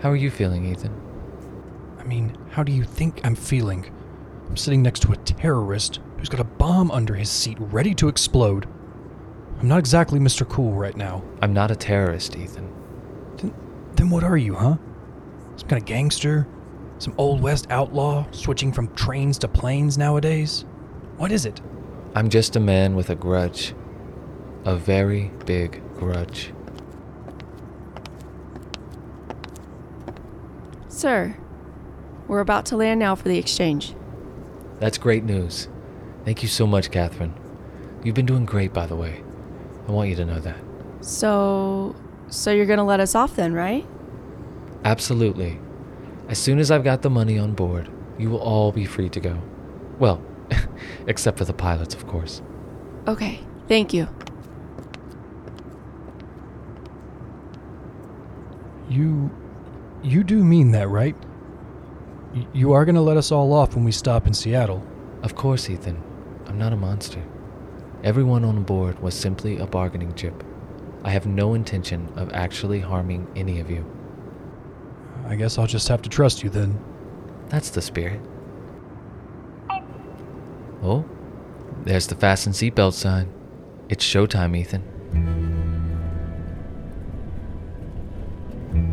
How 0.00 0.10
are 0.10 0.16
you 0.16 0.32
feeling, 0.32 0.66
Ethan? 0.66 0.92
I 1.96 2.02
mean, 2.02 2.36
how 2.50 2.64
do 2.64 2.72
you 2.72 2.82
think 2.82 3.20
I'm 3.24 3.36
feeling? 3.36 3.88
I'm 4.48 4.56
sitting 4.56 4.82
next 4.82 5.02
to 5.02 5.12
a 5.12 5.16
terrorist 5.16 6.00
who's 6.18 6.28
got 6.28 6.40
a 6.40 6.44
bomb 6.44 6.90
under 6.90 7.14
his 7.14 7.30
seat 7.30 7.56
ready 7.60 7.94
to 7.94 8.08
explode. 8.08 8.66
I'm 9.60 9.68
not 9.68 9.78
exactly 9.78 10.18
Mr. 10.18 10.46
Cool 10.48 10.72
right 10.72 10.96
now. 10.96 11.22
I'm 11.40 11.52
not 11.52 11.70
a 11.70 11.76
terrorist, 11.76 12.36
Ethan. 12.36 12.68
Then 13.36 13.54
then 13.94 14.10
what 14.10 14.24
are 14.24 14.36
you, 14.36 14.56
huh? 14.56 14.76
Some 15.54 15.68
kind 15.68 15.80
of 15.80 15.86
gangster? 15.86 16.48
Some 16.98 17.14
Old 17.16 17.40
West 17.40 17.68
outlaw 17.70 18.26
switching 18.32 18.72
from 18.72 18.92
trains 18.96 19.38
to 19.38 19.46
planes 19.46 19.96
nowadays? 19.96 20.64
What 21.16 21.30
is 21.30 21.46
it? 21.46 21.60
I'm 22.16 22.28
just 22.28 22.56
a 22.56 22.60
man 22.60 22.96
with 22.96 23.10
a 23.10 23.14
grudge. 23.14 23.72
A 24.64 24.74
very 24.74 25.30
big 25.46 25.80
grudge. 25.94 26.52
Sir, 30.88 31.36
we're 32.28 32.40
about 32.40 32.66
to 32.66 32.76
land 32.76 33.00
now 33.00 33.14
for 33.14 33.28
the 33.28 33.38
exchange. 33.38 33.94
That's 34.80 34.98
great 34.98 35.24
news. 35.24 35.68
Thank 36.24 36.42
you 36.42 36.48
so 36.48 36.66
much, 36.66 36.90
Katherine. 36.90 37.34
You've 38.02 38.14
been 38.14 38.26
doing 38.26 38.44
great, 38.44 38.72
by 38.72 38.86
the 38.86 38.96
way. 38.96 39.22
I 39.88 39.92
want 39.92 40.08
you 40.08 40.16
to 40.16 40.24
know 40.24 40.40
that. 40.40 40.56
So, 41.00 41.94
so 42.28 42.50
you're 42.50 42.66
gonna 42.66 42.84
let 42.84 43.00
us 43.00 43.14
off 43.14 43.36
then, 43.36 43.52
right? 43.52 43.86
Absolutely. 44.84 45.58
As 46.28 46.38
soon 46.38 46.58
as 46.58 46.70
I've 46.70 46.84
got 46.84 47.02
the 47.02 47.10
money 47.10 47.38
on 47.38 47.52
board, 47.52 47.90
you 48.18 48.30
will 48.30 48.38
all 48.40 48.72
be 48.72 48.84
free 48.84 49.08
to 49.10 49.20
go. 49.20 49.40
Well, 49.98 50.22
except 51.06 51.38
for 51.38 51.44
the 51.44 51.52
pilots, 51.52 51.94
of 51.94 52.06
course. 52.06 52.42
Okay, 53.06 53.40
thank 53.68 53.92
you. 53.92 54.08
You. 58.94 59.30
You 60.02 60.22
do 60.22 60.44
mean 60.44 60.70
that, 60.72 60.88
right? 60.88 61.16
Y- 62.34 62.46
you 62.52 62.72
are 62.72 62.84
gonna 62.84 63.00
let 63.00 63.16
us 63.16 63.32
all 63.32 63.52
off 63.52 63.74
when 63.74 63.84
we 63.84 63.92
stop 63.92 64.26
in 64.26 64.34
Seattle. 64.34 64.86
Of 65.22 65.34
course, 65.34 65.70
Ethan. 65.70 66.02
I'm 66.46 66.58
not 66.58 66.72
a 66.72 66.76
monster. 66.76 67.22
Everyone 68.02 68.44
on 68.44 68.62
board 68.64 68.98
was 69.00 69.14
simply 69.14 69.58
a 69.58 69.66
bargaining 69.66 70.14
chip. 70.14 70.44
I 71.04 71.10
have 71.10 71.26
no 71.26 71.54
intention 71.54 72.08
of 72.16 72.32
actually 72.34 72.80
harming 72.80 73.26
any 73.34 73.60
of 73.60 73.70
you. 73.70 73.84
I 75.26 75.36
guess 75.36 75.58
I'll 75.58 75.66
just 75.66 75.88
have 75.88 76.02
to 76.02 76.10
trust 76.10 76.42
you 76.42 76.50
then. 76.50 76.78
That's 77.48 77.70
the 77.70 77.80
spirit. 77.80 78.20
Oh, 80.82 81.04
there's 81.84 82.06
the 82.06 82.14
fasten 82.14 82.52
seatbelt 82.52 82.92
sign. 82.92 83.32
It's 83.88 84.04
showtime, 84.04 84.54
Ethan. 84.56 84.82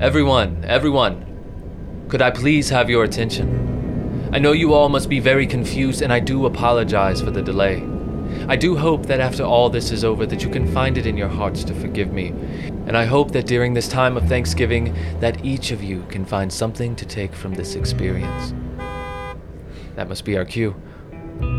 Everyone, 0.02 0.66
everyone, 0.68 2.08
could 2.10 2.24
I 2.24 2.32
please 2.32 2.72
have 2.72 2.90
your 2.90 3.04
attention? 3.04 4.32
I 4.34 4.40
know 4.40 4.52
you 4.52 4.74
all 4.74 4.90
must 4.90 5.08
be 5.10 5.20
very 5.20 5.46
confused, 5.46 6.02
and 6.02 6.12
I 6.12 6.20
do 6.20 6.48
apologize 6.48 7.22
for 7.22 7.30
the 7.30 7.44
delay. 7.44 7.84
I 8.48 8.56
do 8.56 8.76
hope 8.76 9.06
that 9.06 9.20
after 9.20 9.44
all 9.44 9.70
this 9.70 9.92
is 9.92 10.04
over 10.04 10.26
that 10.26 10.42
you 10.42 10.50
can 10.50 10.66
find 10.74 10.98
it 10.98 11.06
in 11.06 11.18
your 11.18 11.28
hearts 11.28 11.64
to 11.66 11.76
forgive 11.76 12.12
me. 12.12 12.30
And 12.88 12.98
I 12.98 13.06
hope 13.06 13.30
that 13.34 13.46
during 13.46 13.76
this 13.76 13.88
time 13.88 14.18
of 14.18 14.28
Thanksgiving 14.28 14.96
that 15.20 15.46
each 15.46 15.70
of 15.70 15.84
you 15.84 16.04
can 16.10 16.26
find 16.26 16.52
something 16.52 16.96
to 16.96 17.06
take 17.06 17.36
from 17.36 17.54
this 17.54 17.76
experience. 17.76 18.56
That 19.98 20.10
must 20.10 20.26
be 20.26 20.36
our 20.36 20.46
cue. 20.46 20.76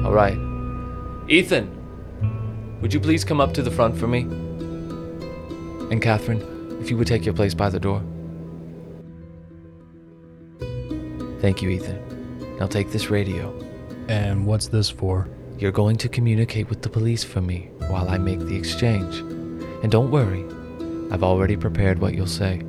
All 0.05 0.13
right. 0.13 0.37
Ethan, 1.31 1.71
would 2.81 2.93
you 2.93 2.99
please 2.99 3.23
come 3.23 3.41
up 3.41 3.55
to 3.55 3.63
the 3.63 3.71
front 3.71 3.97
for 3.97 4.09
me? 4.09 4.23
And 5.93 6.03
Katherine, 6.03 6.43
if 6.83 6.91
you 6.91 6.97
would 6.97 7.07
take 7.07 7.25
your 7.25 7.35
place 7.35 7.55
by 7.55 7.71
the 7.71 7.79
door. 7.79 8.03
Thank 11.43 11.61
you, 11.61 11.71
Ethan. 11.71 12.57
Now 12.61 12.69
take 12.69 12.93
this 12.93 13.11
radio. 13.11 13.53
And 14.07 14.47
what's 14.47 14.69
this 14.69 14.89
for? 14.89 15.29
You're 15.59 15.73
going 15.73 15.97
to 15.97 16.09
communicate 16.09 16.69
with 16.69 16.83
the 16.83 16.89
police 16.89 17.25
for 17.25 17.41
me 17.41 17.69
while 17.89 18.09
I 18.09 18.17
make 18.17 18.39
the 18.39 18.55
exchange. 18.55 19.17
And 19.83 19.91
don't 19.91 20.13
worry, 20.13 20.45
I've 21.13 21.25
already 21.25 21.57
prepared 21.57 21.99
what 21.99 22.15
you'll 22.15 22.29
say. 22.29 22.63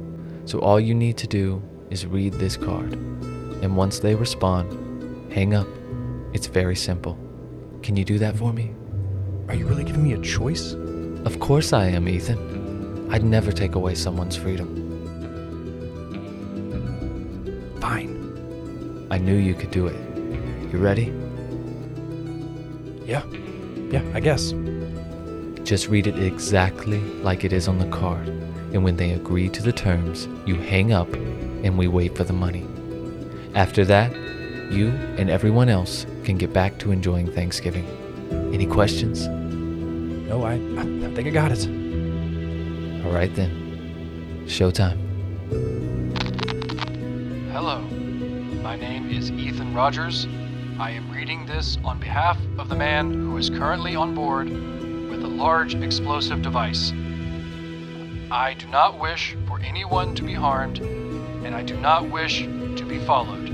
So 0.45 0.57
all 0.57 0.79
you 0.79 0.95
need 0.95 1.17
to 1.17 1.27
do 1.27 1.61
is 1.91 2.07
read 2.07 2.33
this 2.33 2.57
card. 2.57 2.93
And 3.61 3.77
once 3.77 3.99
they 3.99 4.15
respond, 4.15 5.31
hang 5.31 5.53
up. 5.53 5.67
It's 6.33 6.47
very 6.47 6.75
simple. 6.75 7.15
Can 7.83 7.95
you 7.95 8.03
do 8.03 8.17
that 8.17 8.35
for 8.35 8.51
me? 8.51 8.73
Are 9.49 9.53
you 9.55 9.67
really 9.67 9.83
giving 9.83 10.03
me 10.03 10.13
a 10.13 10.21
choice? 10.21 10.73
Of 11.25 11.39
course 11.39 11.73
I 11.73 11.89
am, 11.89 12.09
Ethan. 12.09 13.07
I'd 13.11 13.23
never 13.23 13.51
take 13.51 13.75
away 13.75 13.93
someone's 13.93 14.35
freedom. 14.35 14.92
I 19.13 19.19
knew 19.19 19.35
you 19.35 19.53
could 19.53 19.69
do 19.69 19.85
it. 19.85 19.95
You 20.73 20.79
ready? 20.79 21.13
Yeah. 23.05 23.23
Yeah, 23.91 24.01
I 24.15 24.19
guess. 24.19 24.55
Just 25.63 25.87
read 25.87 26.07
it 26.07 26.17
exactly 26.17 26.99
like 27.21 27.43
it 27.43 27.53
is 27.53 27.67
on 27.67 27.77
the 27.77 27.85
card. 27.95 28.27
And 28.73 28.83
when 28.83 28.97
they 28.97 29.11
agree 29.11 29.49
to 29.49 29.61
the 29.61 29.71
terms, 29.71 30.27
you 30.47 30.55
hang 30.55 30.93
up 30.93 31.13
and 31.13 31.77
we 31.77 31.87
wait 31.87 32.17
for 32.17 32.23
the 32.23 32.33
money. 32.33 32.65
After 33.53 33.85
that, 33.85 34.11
you 34.71 34.87
and 35.19 35.29
everyone 35.29 35.69
else 35.69 36.07
can 36.23 36.39
get 36.39 36.51
back 36.51 36.79
to 36.79 36.91
enjoying 36.91 37.31
Thanksgiving. 37.31 37.85
Any 38.51 38.65
questions? 38.65 39.27
No, 39.27 40.43
I, 40.43 40.53
I 40.53 41.13
think 41.13 41.27
I 41.27 41.29
got 41.29 41.51
it. 41.51 41.67
All 43.05 43.11
right 43.11 43.31
then. 43.35 44.47
Showtime. 44.47 45.02
My 48.73 48.79
name 48.79 49.11
is 49.11 49.29
Ethan 49.29 49.75
Rogers. 49.75 50.25
I 50.79 50.89
am 50.89 51.11
reading 51.11 51.45
this 51.45 51.77
on 51.83 51.99
behalf 51.99 52.39
of 52.57 52.69
the 52.69 52.75
man 52.75 53.13
who 53.13 53.37
is 53.37 53.51
currently 53.51 53.95
on 53.95 54.15
board 54.15 54.49
with 54.49 55.23
a 55.23 55.27
large 55.27 55.75
explosive 55.75 56.41
device. 56.41 56.91
I 58.31 58.55
do 58.57 58.65
not 58.65 58.99
wish 58.99 59.37
for 59.47 59.59
anyone 59.59 60.15
to 60.15 60.23
be 60.23 60.33
harmed, 60.33 60.79
and 60.79 61.53
I 61.53 61.61
do 61.61 61.77
not 61.77 62.09
wish 62.09 62.39
to 62.39 62.83
be 62.83 62.97
followed. 62.97 63.49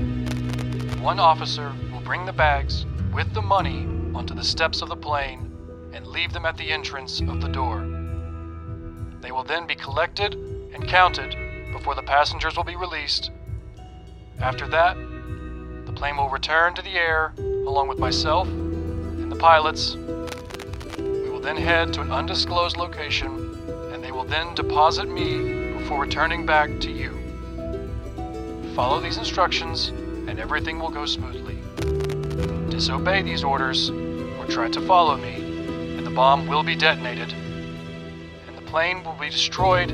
One 1.02 1.20
officer 1.20 1.70
will 1.92 2.00
bring 2.00 2.24
the 2.24 2.32
bags 2.32 2.86
with 3.12 3.34
the 3.34 3.42
money 3.42 3.84
onto 4.14 4.32
the 4.32 4.42
steps 4.42 4.80
of 4.80 4.88
the 4.88 4.96
plane 4.96 5.52
and 5.92 6.06
leave 6.06 6.32
them 6.32 6.46
at 6.46 6.56
the 6.56 6.72
entrance 6.72 7.20
of 7.20 7.42
the 7.42 7.48
door. 7.48 7.80
They 9.20 9.32
will 9.32 9.44
then 9.44 9.66
be 9.66 9.74
collected 9.74 10.32
and 10.72 10.88
counted 10.88 11.36
before 11.72 11.94
the 11.94 12.02
passengers 12.02 12.56
will 12.56 12.64
be 12.64 12.76
released. 12.76 13.30
After 14.40 14.66
that, 14.68 14.96
plane 16.00 16.16
will 16.16 16.30
return 16.30 16.72
to 16.72 16.80
the 16.80 16.96
air 16.96 17.30
along 17.36 17.86
with 17.86 17.98
myself 17.98 18.48
and 18.48 19.30
the 19.30 19.36
pilots. 19.36 19.96
We 20.96 21.28
will 21.28 21.40
then 21.40 21.58
head 21.58 21.92
to 21.92 22.00
an 22.00 22.10
undisclosed 22.10 22.78
location 22.78 23.28
and 23.92 24.02
they 24.02 24.10
will 24.10 24.24
then 24.24 24.54
deposit 24.54 25.10
me 25.10 25.74
before 25.74 26.00
returning 26.00 26.46
back 26.46 26.70
to 26.80 26.90
you. 26.90 27.10
Follow 28.74 28.98
these 28.98 29.18
instructions 29.18 29.88
and 29.88 30.40
everything 30.40 30.78
will 30.78 30.88
go 30.88 31.04
smoothly. 31.04 31.58
Disobey 32.70 33.20
these 33.20 33.44
orders 33.44 33.90
or 33.90 34.46
try 34.46 34.70
to 34.70 34.80
follow 34.80 35.18
me 35.18 35.34
and 35.98 36.06
the 36.06 36.10
bomb 36.10 36.46
will 36.46 36.62
be 36.62 36.74
detonated 36.74 37.30
and 38.48 38.56
the 38.56 38.62
plane 38.62 39.04
will 39.04 39.18
be 39.20 39.28
destroyed 39.28 39.90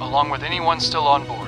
along 0.00 0.30
with 0.30 0.44
anyone 0.44 0.78
still 0.78 1.08
on 1.08 1.26
board. 1.26 1.43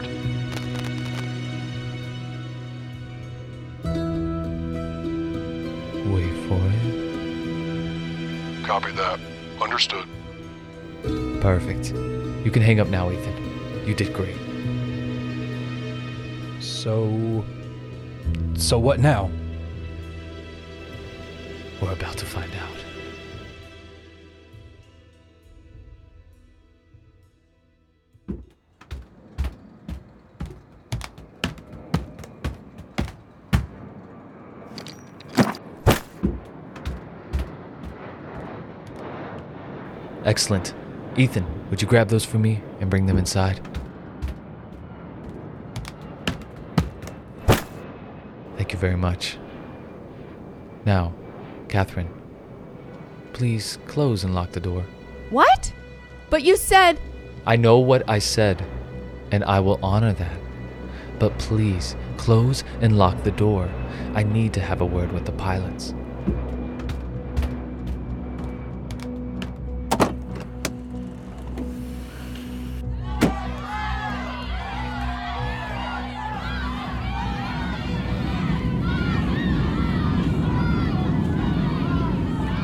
Copy 8.76 8.92
that. 8.92 9.18
Understood. 9.58 10.04
Perfect. 11.40 11.94
You 12.44 12.50
can 12.50 12.60
hang 12.60 12.78
up 12.78 12.88
now, 12.88 13.10
Ethan. 13.10 13.86
You 13.86 13.94
did 13.94 14.12
great. 14.12 14.36
So. 16.60 17.42
So 18.52 18.78
what 18.78 19.00
now? 19.00 19.30
We're 21.80 21.94
about 21.94 22.18
to 22.18 22.26
find 22.26 22.52
out. 22.54 22.85
Excellent. 40.36 40.74
Ethan, 41.16 41.46
would 41.70 41.80
you 41.80 41.88
grab 41.88 42.08
those 42.08 42.26
for 42.26 42.36
me 42.36 42.60
and 42.78 42.90
bring 42.90 43.06
them 43.06 43.16
inside? 43.16 43.58
Thank 48.58 48.70
you 48.70 48.78
very 48.78 48.98
much. 48.98 49.38
Now, 50.84 51.14
Katherine, 51.68 52.10
please 53.32 53.78
close 53.86 54.24
and 54.24 54.34
lock 54.34 54.52
the 54.52 54.60
door. 54.60 54.84
What? 55.30 55.72
But 56.28 56.42
you 56.42 56.58
said. 56.58 57.00
I 57.46 57.56
know 57.56 57.78
what 57.78 58.06
I 58.06 58.18
said, 58.18 58.62
and 59.32 59.42
I 59.42 59.60
will 59.60 59.80
honor 59.82 60.12
that. 60.12 60.38
But 61.18 61.38
please, 61.38 61.96
close 62.18 62.62
and 62.82 62.98
lock 62.98 63.22
the 63.22 63.30
door. 63.30 63.70
I 64.14 64.22
need 64.22 64.52
to 64.52 64.60
have 64.60 64.82
a 64.82 64.86
word 64.86 65.12
with 65.12 65.24
the 65.24 65.32
pilots. 65.32 65.94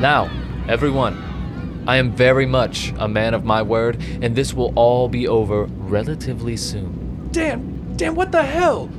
Now, 0.03 0.29
everyone, 0.67 1.83
I 1.87 1.95
am 1.95 2.11
very 2.11 2.45
much 2.45 2.93
a 2.97 3.07
man 3.07 3.33
of 3.33 3.45
my 3.45 3.61
word, 3.61 4.03
and 4.21 4.35
this 4.35 4.53
will 4.53 4.73
all 4.75 5.07
be 5.07 5.29
over 5.29 5.63
relatively 5.63 6.57
soon. 6.57 7.29
Dan, 7.31 7.93
Dan, 7.95 8.13
what 8.13 8.29
the 8.29 8.43
hell? 8.43 8.89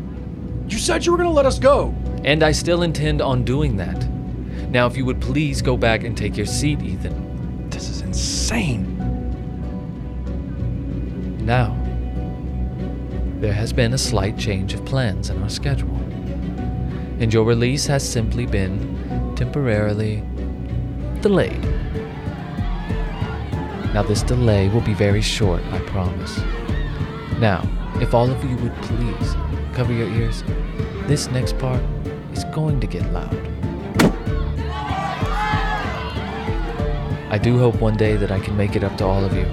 You 0.67 0.79
said 0.79 1.05
you 1.05 1.12
were 1.12 1.19
gonna 1.19 1.31
let 1.31 1.45
us 1.45 1.59
go. 1.59 1.95
And 2.25 2.43
I 2.43 2.53
still 2.53 2.81
intend 2.81 3.21
on 3.21 3.45
doing 3.45 3.77
that. 3.77 4.09
Now, 4.71 4.87
if 4.87 4.97
you 4.97 5.05
would 5.05 5.21
please 5.21 5.61
go 5.61 5.77
back 5.77 6.05
and 6.05 6.17
take 6.17 6.38
your 6.38 6.47
seat, 6.47 6.81
Ethan. 6.81 7.69
This 7.69 7.90
is 7.90 8.01
insane. 8.01 8.97
Now, 11.45 11.77
there 13.40 13.53
has 13.53 13.75
been 13.75 13.93
a 13.93 13.99
slight 13.99 14.38
change 14.38 14.73
of 14.73 14.83
plans 14.87 15.29
in 15.29 15.43
our 15.43 15.51
schedule, 15.51 15.97
and 17.21 17.31
your 17.31 17.45
release 17.45 17.87
has 17.88 18.09
simply 18.09 18.47
been 18.47 19.35
temporarily 19.37 20.23
delayed. 21.24 21.62
Now, 23.94 24.02
this 24.02 24.22
delay 24.22 24.68
will 24.68 24.82
be 24.82 24.92
very 24.92 25.22
short, 25.22 25.62
I 25.72 25.78
promise. 25.87 26.37
Now, 27.40 27.66
if 28.02 28.12
all 28.12 28.30
of 28.30 28.44
you 28.44 28.56
would 28.58 28.76
please 28.82 29.34
cover 29.72 29.94
your 29.94 30.08
ears, 30.08 30.44
this 31.06 31.30
next 31.30 31.58
part 31.58 31.82
is 32.34 32.44
going 32.52 32.78
to 32.80 32.87
get 32.87 33.10
loud. 33.10 33.34
I 37.30 37.38
do 37.42 37.58
hope 37.58 37.76
one 37.80 37.96
day 37.96 38.16
that 38.16 38.30
I 38.30 38.38
can 38.38 38.54
make 38.54 38.76
it 38.76 38.84
up 38.84 38.98
to 38.98 39.06
all 39.06 39.24
of 39.24 39.32
you. 39.32 39.46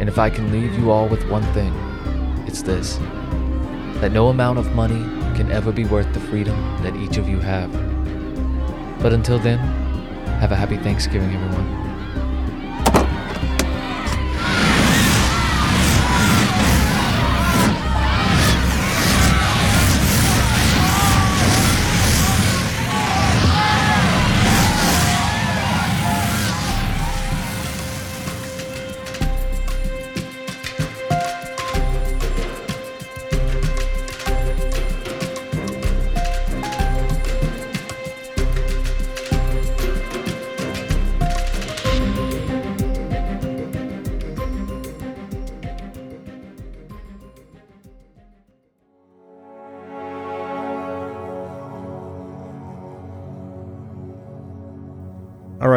And 0.00 0.08
if 0.08 0.18
I 0.18 0.30
can 0.30 0.50
leave 0.50 0.76
you 0.76 0.90
all 0.90 1.06
with 1.06 1.22
one 1.30 1.44
thing, 1.54 1.72
it's 2.48 2.62
this 2.62 2.98
that 4.00 4.10
no 4.10 4.30
amount 4.30 4.58
of 4.58 4.74
money 4.74 5.04
can 5.36 5.52
ever 5.52 5.70
be 5.70 5.84
worth 5.84 6.12
the 6.12 6.18
freedom 6.18 6.56
that 6.82 6.96
each 6.96 7.18
of 7.18 7.28
you 7.28 7.38
have. 7.38 7.70
But 9.00 9.12
until 9.12 9.38
then, 9.38 9.60
have 10.42 10.50
a 10.50 10.56
happy 10.56 10.76
Thanksgiving, 10.76 11.32
everyone. 11.32 11.81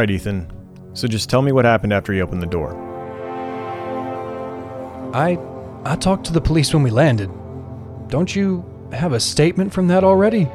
Right, 0.05 0.11
Ethan. 0.11 0.51
So 0.93 1.07
just 1.07 1.29
tell 1.29 1.41
me 1.41 1.51
what 1.51 1.65
happened 1.65 1.91
after 1.91 2.13
you 2.13 2.21
opened 2.21 2.41
the 2.41 2.47
door. 2.47 2.73
I 5.13 5.39
I 5.83 5.95
talked 5.95 6.25
to 6.27 6.33
the 6.33 6.41
police 6.41 6.73
when 6.73 6.83
we 6.83 6.91
landed. 6.91 7.29
Don't 8.07 8.35
you 8.35 8.63
have 8.91 9.13
a 9.13 9.19
statement 9.19 9.73
from 9.73 9.87
that 9.87 10.03
already? 10.03 10.47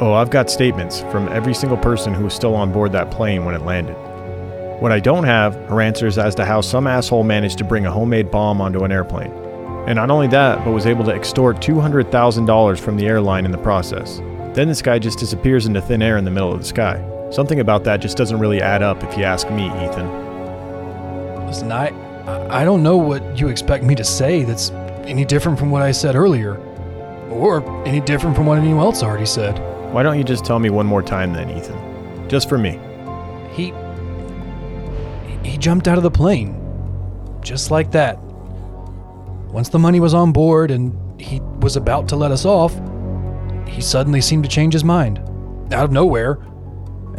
Oh, 0.00 0.12
I've 0.12 0.30
got 0.30 0.50
statements 0.50 1.00
from 1.12 1.28
every 1.28 1.54
single 1.54 1.76
person 1.76 2.14
who 2.14 2.24
was 2.24 2.34
still 2.34 2.54
on 2.54 2.72
board 2.72 2.92
that 2.92 3.10
plane 3.10 3.44
when 3.44 3.54
it 3.54 3.62
landed. 3.62 3.96
What 4.80 4.92
I 4.92 5.00
don't 5.00 5.24
have 5.24 5.56
are 5.70 5.80
answers 5.80 6.18
as 6.18 6.34
to 6.36 6.44
how 6.44 6.60
some 6.60 6.86
asshole 6.86 7.24
managed 7.24 7.58
to 7.58 7.64
bring 7.64 7.86
a 7.86 7.92
homemade 7.92 8.30
bomb 8.30 8.60
onto 8.60 8.84
an 8.84 8.92
airplane. 8.92 9.32
And 9.86 9.96
not 9.96 10.10
only 10.10 10.28
that, 10.28 10.64
but 10.64 10.72
was 10.72 10.86
able 10.86 11.04
to 11.04 11.14
extort 11.14 11.58
$200,000 11.58 12.80
from 12.80 12.96
the 12.96 13.06
airline 13.06 13.44
in 13.44 13.52
the 13.52 13.58
process. 13.58 14.18
Then 14.54 14.68
this 14.68 14.82
guy 14.82 14.98
just 14.98 15.18
disappears 15.18 15.66
into 15.66 15.80
thin 15.80 16.02
air 16.02 16.16
in 16.16 16.24
the 16.24 16.30
middle 16.30 16.52
of 16.52 16.58
the 16.58 16.66
sky. 16.66 17.13
Something 17.34 17.58
about 17.58 17.82
that 17.82 17.96
just 17.96 18.16
doesn't 18.16 18.38
really 18.38 18.62
add 18.62 18.80
up 18.80 19.02
if 19.02 19.18
you 19.18 19.24
ask 19.24 19.50
me, 19.50 19.66
Ethan. 19.66 21.46
Listen, 21.48 21.72
I 21.72 21.88
I 22.48 22.64
don't 22.64 22.80
know 22.84 22.96
what 22.96 23.36
you 23.36 23.48
expect 23.48 23.82
me 23.82 23.96
to 23.96 24.04
say 24.04 24.44
that's 24.44 24.70
any 25.04 25.24
different 25.24 25.58
from 25.58 25.72
what 25.72 25.82
I 25.82 25.90
said 25.90 26.14
earlier, 26.14 26.58
or 27.30 27.64
any 27.84 28.00
different 28.00 28.36
from 28.36 28.46
what 28.46 28.58
anyone 28.58 28.84
else 28.84 29.02
already 29.02 29.26
said. 29.26 29.58
Why 29.92 30.04
don't 30.04 30.16
you 30.16 30.22
just 30.22 30.44
tell 30.44 30.60
me 30.60 30.70
one 30.70 30.86
more 30.86 31.02
time 31.02 31.32
then, 31.32 31.50
Ethan? 31.50 32.28
Just 32.28 32.48
for 32.48 32.56
me. 32.56 32.78
He 33.52 33.74
he 35.42 35.58
jumped 35.58 35.88
out 35.88 35.96
of 35.96 36.04
the 36.04 36.12
plane, 36.12 36.54
just 37.40 37.72
like 37.72 37.90
that. 37.90 38.16
Once 39.50 39.70
the 39.70 39.78
money 39.80 39.98
was 39.98 40.14
on 40.14 40.30
board 40.30 40.70
and 40.70 41.20
he 41.20 41.40
was 41.58 41.74
about 41.74 42.08
to 42.10 42.14
let 42.14 42.30
us 42.30 42.44
off, 42.44 42.80
he 43.66 43.80
suddenly 43.80 44.20
seemed 44.20 44.44
to 44.44 44.48
change 44.48 44.72
his 44.72 44.84
mind, 44.84 45.18
out 45.72 45.82
of 45.82 45.90
nowhere, 45.90 46.38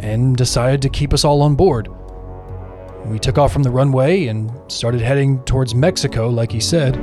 and 0.00 0.36
decided 0.36 0.82
to 0.82 0.88
keep 0.88 1.12
us 1.12 1.24
all 1.24 1.42
on 1.42 1.54
board. 1.54 1.88
We 3.06 3.18
took 3.18 3.38
off 3.38 3.52
from 3.52 3.62
the 3.62 3.70
runway 3.70 4.26
and 4.26 4.50
started 4.70 5.00
heading 5.00 5.42
towards 5.44 5.74
Mexico, 5.74 6.28
like 6.28 6.50
he 6.50 6.60
said. 6.60 6.96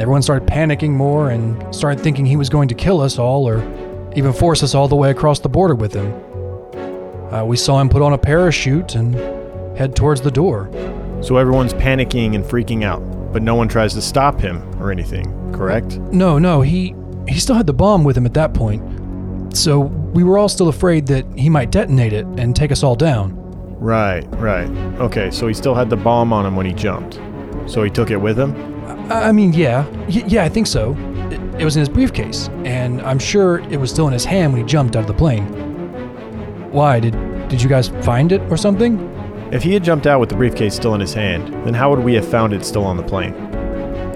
Everyone 0.00 0.22
started 0.22 0.48
panicking 0.48 0.90
more 0.90 1.30
and 1.30 1.74
started 1.74 2.02
thinking 2.02 2.26
he 2.26 2.36
was 2.36 2.48
going 2.48 2.68
to 2.68 2.74
kill 2.74 3.00
us 3.00 3.18
all 3.18 3.46
or 3.46 3.62
even 4.16 4.32
force 4.32 4.62
us 4.62 4.74
all 4.74 4.88
the 4.88 4.96
way 4.96 5.10
across 5.10 5.40
the 5.40 5.48
border 5.48 5.74
with 5.74 5.94
him. 5.94 6.12
Uh, 7.32 7.44
we 7.44 7.56
saw 7.56 7.80
him 7.80 7.88
put 7.88 8.02
on 8.02 8.12
a 8.12 8.18
parachute 8.18 8.96
and 8.96 9.14
head 9.78 9.94
towards 9.94 10.20
the 10.20 10.30
door. 10.30 10.68
So 11.22 11.36
everyone's 11.36 11.74
panicking 11.74 12.34
and 12.34 12.44
freaking 12.44 12.82
out, 12.82 13.00
but 13.32 13.42
no 13.42 13.54
one 13.54 13.68
tries 13.68 13.94
to 13.94 14.02
stop 14.02 14.40
him 14.40 14.62
or 14.82 14.90
anything, 14.90 15.52
correct? 15.52 15.98
No, 15.98 16.38
no, 16.38 16.62
he 16.62 16.94
he 17.28 17.38
still 17.38 17.54
had 17.54 17.66
the 17.66 17.74
bomb 17.74 18.02
with 18.02 18.16
him 18.16 18.26
at 18.26 18.34
that 18.34 18.54
point. 18.54 18.82
So 19.52 19.80
we 19.80 20.22
were 20.24 20.38
all 20.38 20.48
still 20.48 20.68
afraid 20.68 21.06
that 21.08 21.26
he 21.36 21.48
might 21.48 21.70
detonate 21.70 22.12
it 22.12 22.24
and 22.38 22.54
take 22.54 22.70
us 22.72 22.82
all 22.82 22.94
down. 22.96 23.34
Right, 23.78 24.24
right. 24.36 24.68
Okay, 25.00 25.30
so 25.30 25.46
he 25.48 25.54
still 25.54 25.74
had 25.74 25.90
the 25.90 25.96
bomb 25.96 26.32
on 26.32 26.44
him 26.46 26.54
when 26.56 26.66
he 26.66 26.72
jumped. 26.72 27.20
So 27.66 27.82
he 27.82 27.90
took 27.90 28.10
it 28.10 28.16
with 28.16 28.38
him? 28.38 28.54
I, 29.10 29.28
I 29.28 29.32
mean, 29.32 29.52
yeah, 29.52 29.86
y- 30.08 30.24
yeah, 30.26 30.44
I 30.44 30.48
think 30.48 30.66
so. 30.66 30.96
It, 31.30 31.40
it 31.62 31.64
was 31.64 31.76
in 31.76 31.80
his 31.80 31.88
briefcase, 31.88 32.48
and 32.64 33.00
I'm 33.02 33.18
sure 33.18 33.60
it 33.70 33.78
was 33.78 33.90
still 33.90 34.06
in 34.06 34.12
his 34.12 34.24
hand 34.24 34.52
when 34.52 34.62
he 34.62 34.66
jumped 34.68 34.96
out 34.96 35.02
of 35.02 35.06
the 35.06 35.14
plane. 35.14 35.44
Why 36.72 37.00
did 37.00 37.16
did 37.48 37.60
you 37.62 37.68
guys 37.68 37.88
find 38.04 38.30
it 38.32 38.40
or 38.50 38.56
something? 38.56 38.98
If 39.52 39.62
he 39.64 39.72
had 39.74 39.82
jumped 39.82 40.06
out 40.06 40.20
with 40.20 40.28
the 40.28 40.36
briefcase 40.36 40.74
still 40.74 40.94
in 40.94 41.00
his 41.00 41.12
hand, 41.14 41.48
then 41.66 41.74
how 41.74 41.90
would 41.90 41.98
we 42.00 42.14
have 42.14 42.28
found 42.28 42.52
it 42.52 42.64
still 42.64 42.84
on 42.84 42.96
the 42.96 43.02
plane? 43.02 43.34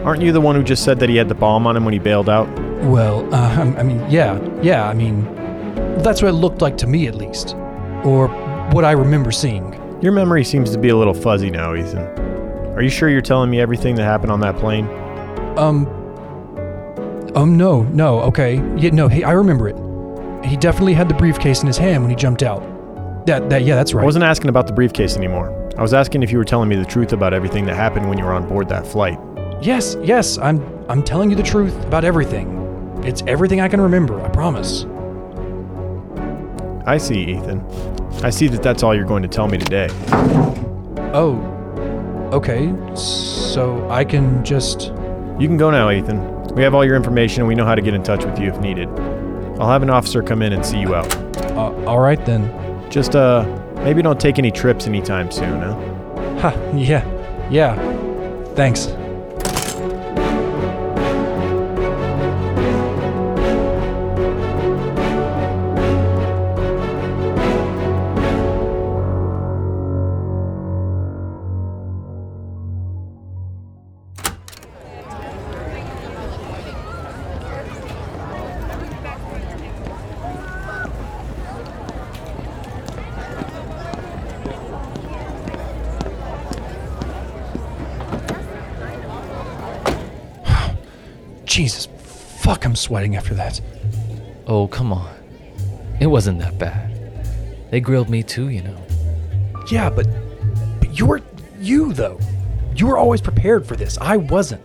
Aren't 0.05 0.23
you 0.23 0.31
the 0.31 0.41
one 0.41 0.55
who 0.55 0.63
just 0.63 0.85
said 0.85 1.01
that 1.01 1.09
he 1.09 1.17
had 1.17 1.29
the 1.29 1.35
bomb 1.35 1.67
on 1.67 1.77
him 1.77 1.85
when 1.85 1.93
he 1.93 1.99
bailed 1.99 2.29
out? 2.29 2.47
Well, 2.85 3.35
uh, 3.35 3.75
I 3.79 3.83
mean, 3.83 3.99
yeah, 4.11 4.39
yeah, 4.63 4.89
I 4.89 4.95
mean, 4.95 5.25
that's 6.03 6.23
what 6.23 6.29
it 6.29 6.35
looked 6.35 6.61
like 6.61 6.77
to 6.79 6.87
me 6.87 7.07
at 7.07 7.15
least, 7.15 7.55
or 8.05 8.29
what 8.73 8.85
I 8.85 8.93
remember 8.93 9.33
seeing. 9.33 9.73
Your 10.03 10.13
memory 10.13 10.45
seems 10.45 10.71
to 10.73 10.79
be 10.79 10.91
a 10.91 10.97
little 10.97 11.15
fuzzy 11.15 11.51
now, 11.51 11.75
Ethan. 11.75 12.07
Are 12.75 12.83
you 12.83 12.91
sure 12.91 13.09
you're 13.09 13.21
telling 13.23 13.51
me 13.51 13.61
everything 13.61 13.95
that 13.95 14.05
happened 14.05 14.33
on 14.33 14.41
that 14.41 14.57
plane? 14.57 14.87
Um. 15.57 15.87
Um. 17.35 17.57
No. 17.57 17.85
No. 17.85 18.21
Okay. 18.23 18.57
Yeah. 18.77 18.91
No. 18.91 19.09
Hey, 19.09 19.23
I 19.23 19.33
remember 19.33 19.69
it. 19.69 19.77
He 20.45 20.57
definitely 20.57 20.93
had 20.95 21.09
the 21.09 21.15
briefcase 21.15 21.61
in 21.61 21.69
his 21.69 21.79
hand 21.79 22.03
when 22.03 22.11
he 22.11 22.17
jumped 22.17 22.43
out. 22.43 22.61
That. 23.27 23.49
That. 23.49 23.63
Yeah. 23.63 23.77
That's 23.77 23.95
right. 23.95 24.03
I 24.03 24.05
wasn't 24.05 24.25
asking 24.25 24.49
about 24.49 24.67
the 24.67 24.73
briefcase 24.73 25.17
anymore. 25.17 25.53
I 25.79 25.83
was 25.83 25.95
asking 25.95 26.23
if 26.23 26.31
you 26.33 26.39
were 26.39 26.45
telling 26.45 26.69
me 26.69 26.77
the 26.77 26.85
truth 26.85 27.13
about 27.13 27.33
everything 27.33 27.65
that 27.67 27.77
happened 27.77 28.09
when 28.09 28.19
you 28.19 28.25
were 28.25 28.35
on 28.35 28.47
board 28.49 28.69
that 28.69 28.87
flight. 28.87 29.19
Yes. 29.63 29.97
Yes. 30.03 30.37
I'm. 30.39 30.61
I'm 30.89 31.03
telling 31.03 31.31
you 31.31 31.37
the 31.37 31.43
truth 31.43 31.75
about 31.85 32.05
everything. 32.05 32.61
It's 33.05 33.23
everything 33.27 33.61
I 33.61 33.69
can 33.69 33.81
remember. 33.81 34.21
I 34.23 34.29
promise. 34.29 34.87
I 36.87 36.99
see, 36.99 37.23
Ethan. 37.23 37.61
I 38.23 38.31
see 38.31 38.49
that 38.49 38.63
that's 38.63 38.83
all 38.83 38.95
you're 38.95 39.05
going 39.05 39.23
to 39.23 39.29
tell 39.29 39.49
me 39.49 39.59
today. 39.59 39.89
Oh. 41.13 41.39
Okay. 42.33 42.75
So 42.95 43.89
I 43.91 44.05
can 44.05 44.45
just. 44.45 44.93
You 45.39 45.47
can 45.49 45.57
go 45.57 45.71
now, 45.71 45.91
Ethan. 45.91 46.45
We 46.55 46.63
have 46.63 46.75
all 46.75 46.85
your 46.85 46.97
information 46.97 47.41
and 47.43 47.49
we 47.49 47.55
know 47.55 47.65
how 47.65 47.75
to 47.75 47.83
get 47.83 47.95
in 47.95 48.03
touch 48.03 48.25
with 48.25 48.39
you 48.39 48.49
if 48.49 48.59
needed. 48.61 48.89
I'll 49.59 49.69
have 49.69 49.83
an 49.83 49.91
officer 49.91 50.23
come 50.23 50.43
in 50.43 50.53
and 50.53 50.65
see 50.65 50.81
you 50.81 50.95
out. 50.95 51.15
Uh, 51.53 51.73
all 51.87 52.01
right 52.01 52.25
then. 52.27 52.51
Just, 52.91 53.15
uh, 53.17 53.45
maybe 53.77 54.03
don't 54.03 54.21
take 54.21 54.39
any 54.39 54.51
trips 54.51 54.87
anytime 54.87 55.31
soon, 55.31 55.61
huh? 55.61 55.75
Ha. 56.41 56.73
Yeah. 56.75 57.49
Yeah. 57.51 57.75
Thanks. 58.55 58.87
Jesus, 91.55 91.87
fuck, 92.41 92.65
I'm 92.65 92.75
sweating 92.75 93.15
after 93.15 93.33
that. 93.35 93.61
Oh, 94.49 94.67
come 94.67 94.93
on. 94.93 95.15
It 96.01 96.09
wasn't 96.09 96.41
that 96.41 96.59
bad. 96.59 97.71
They 97.71 97.79
grilled 97.79 98.11
me 98.11 98.25
too, 98.25 98.49
you 98.49 98.61
know. 98.61 98.77
Yeah, 99.71 99.89
but, 99.89 100.09
but 100.81 100.99
you're 100.99 101.21
you 101.61 101.93
though. 101.93 102.19
You 102.75 102.89
were 102.89 102.99
always 102.99 103.21
prepared 103.21 103.65
for 103.65 103.77
this. 103.77 103.97
I 104.01 104.17
wasn't. 104.17 104.63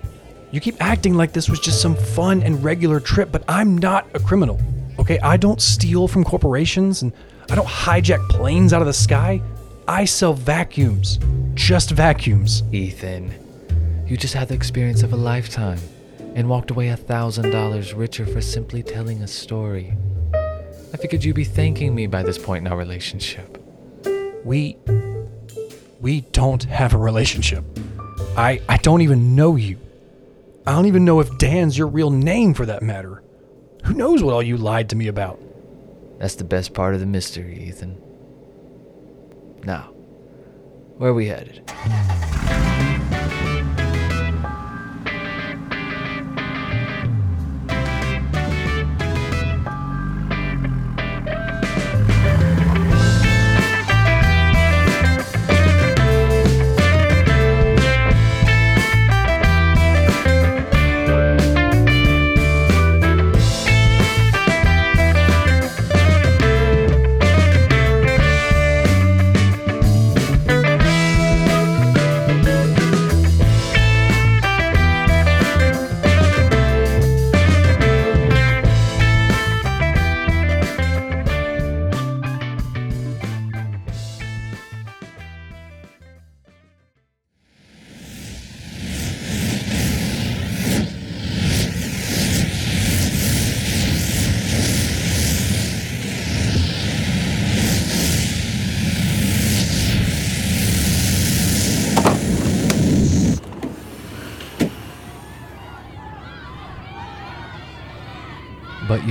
You 0.49 0.59
keep 0.59 0.81
acting 0.81 1.13
like 1.13 1.31
this 1.31 1.47
was 1.47 1.59
just 1.59 1.79
some 1.79 1.93
fun 1.93 2.41
and 2.41 2.63
regular 2.63 2.99
trip, 2.99 3.31
but 3.31 3.43
I'm 3.47 3.77
not 3.77 4.07
a 4.15 4.19
criminal. 4.19 4.59
Okay, 4.97 5.19
I 5.19 5.37
don't 5.37 5.61
steal 5.61 6.07
from 6.07 6.23
corporations 6.23 7.03
and 7.03 7.13
I 7.51 7.55
don't 7.55 7.67
hijack 7.67 8.27
planes 8.29 8.73
out 8.73 8.81
of 8.81 8.87
the 8.87 8.93
sky. 8.93 9.43
I 9.87 10.05
sell 10.05 10.33
vacuums. 10.33 11.19
Just 11.53 11.91
vacuums. 11.91 12.63
Ethan, 12.71 13.31
you 14.07 14.17
just 14.17 14.33
had 14.33 14.47
the 14.47 14.55
experience 14.55 15.03
of 15.03 15.13
a 15.13 15.17
lifetime 15.17 15.77
and 16.35 16.49
walked 16.49 16.71
away 16.71 16.89
a 16.89 16.97
thousand 16.97 17.51
dollars 17.51 17.93
richer 17.93 18.25
for 18.25 18.41
simply 18.41 18.83
telling 18.83 19.21
a 19.21 19.27
story. 19.27 19.93
I 20.93 20.97
figured 20.97 21.23
you'd 21.23 21.35
be 21.35 21.43
thanking 21.43 21.93
me 21.93 22.07
by 22.07 22.23
this 22.23 22.37
point 22.37 22.65
in 22.65 22.71
our 22.71 22.77
relationship. 22.77 23.63
We 24.43 24.77
we 25.99 26.21
don't 26.21 26.63
have 26.63 26.93
a 26.93 26.97
relationship. 26.97 27.63
I 28.37 28.61
I 28.67 28.77
don't 28.77 29.01
even 29.01 29.35
know 29.35 29.55
you. 29.55 29.79
I 30.65 30.73
don't 30.73 30.85
even 30.85 31.05
know 31.05 31.19
if 31.19 31.37
Dan's 31.37 31.77
your 31.77 31.87
real 31.87 32.11
name 32.11 32.53
for 32.53 32.65
that 32.65 32.81
matter. 32.81 33.23
Who 33.85 33.93
knows 33.93 34.21
what 34.21 34.33
all 34.33 34.43
you 34.43 34.57
lied 34.57 34.89
to 34.89 34.95
me 34.95 35.07
about? 35.07 35.39
That's 36.19 36.35
the 36.35 36.43
best 36.43 36.73
part 36.73 36.93
of 36.93 36.99
the 36.99 37.05
mystery, 37.05 37.63
Ethan. 37.67 37.99
Now, 39.63 39.91
where 40.97 41.11
are 41.11 41.13
we 41.13 41.27
headed? 41.27 41.63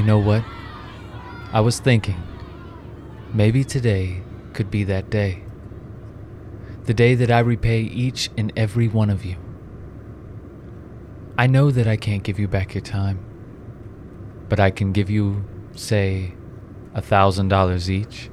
Know 0.08 0.18
what? 0.18 0.42
I 1.52 1.60
was 1.60 1.80
thinking, 1.80 2.22
maybe 3.34 3.62
today 3.62 4.22
could 4.54 4.70
be 4.70 4.82
that 4.84 5.10
day. 5.10 5.42
The 6.84 6.94
day 6.94 7.14
that 7.14 7.30
I 7.30 7.40
repay 7.40 7.82
each 7.82 8.30
and 8.38 8.50
every 8.56 8.88
one 8.88 9.10
of 9.10 9.26
you. 9.26 9.36
I 11.36 11.46
know 11.46 11.70
that 11.70 11.86
I 11.86 11.98
can't 11.98 12.22
give 12.22 12.38
you 12.38 12.48
back 12.48 12.74
your 12.74 12.80
time, 12.80 13.18
but 14.48 14.58
I 14.58 14.70
can 14.70 14.92
give 14.92 15.10
you, 15.10 15.44
say, 15.74 16.32
a 16.94 17.02
thousand 17.02 17.48
dollars 17.48 17.90
each. 17.90 18.30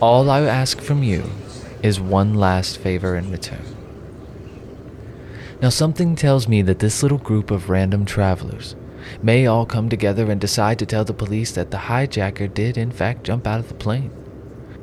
All 0.00 0.30
I 0.30 0.40
ask 0.40 0.80
from 0.80 1.02
you 1.02 1.24
is 1.82 2.00
one 2.00 2.32
last 2.32 2.78
favor 2.78 3.14
in 3.14 3.30
return. 3.30 3.77
Now, 5.60 5.70
something 5.70 6.14
tells 6.14 6.46
me 6.46 6.62
that 6.62 6.78
this 6.78 7.02
little 7.02 7.18
group 7.18 7.50
of 7.50 7.68
random 7.68 8.04
travelers 8.04 8.76
may 9.22 9.46
all 9.46 9.66
come 9.66 9.88
together 9.88 10.30
and 10.30 10.40
decide 10.40 10.78
to 10.78 10.86
tell 10.86 11.04
the 11.04 11.12
police 11.12 11.52
that 11.52 11.72
the 11.72 11.76
hijacker 11.76 12.52
did, 12.52 12.78
in 12.78 12.92
fact, 12.92 13.24
jump 13.24 13.46
out 13.46 13.58
of 13.58 13.68
the 13.68 13.74
plane, 13.74 14.12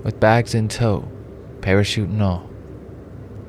with 0.03 0.19
bags 0.19 0.53
in 0.53 0.67
tow, 0.67 1.09
parachute 1.61 2.09
and 2.09 2.21
all. 2.21 2.49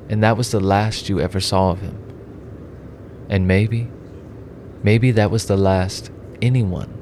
And 0.09 0.23
that 0.23 0.37
was 0.37 0.53
the 0.53 0.61
last 0.61 1.09
you 1.09 1.19
ever 1.19 1.41
saw 1.41 1.71
of 1.71 1.81
him. 1.81 1.99
And 3.29 3.49
maybe, 3.49 3.89
maybe 4.85 5.11
that 5.11 5.33
was 5.33 5.47
the 5.47 5.57
last 5.57 6.13
anyone 6.41 6.93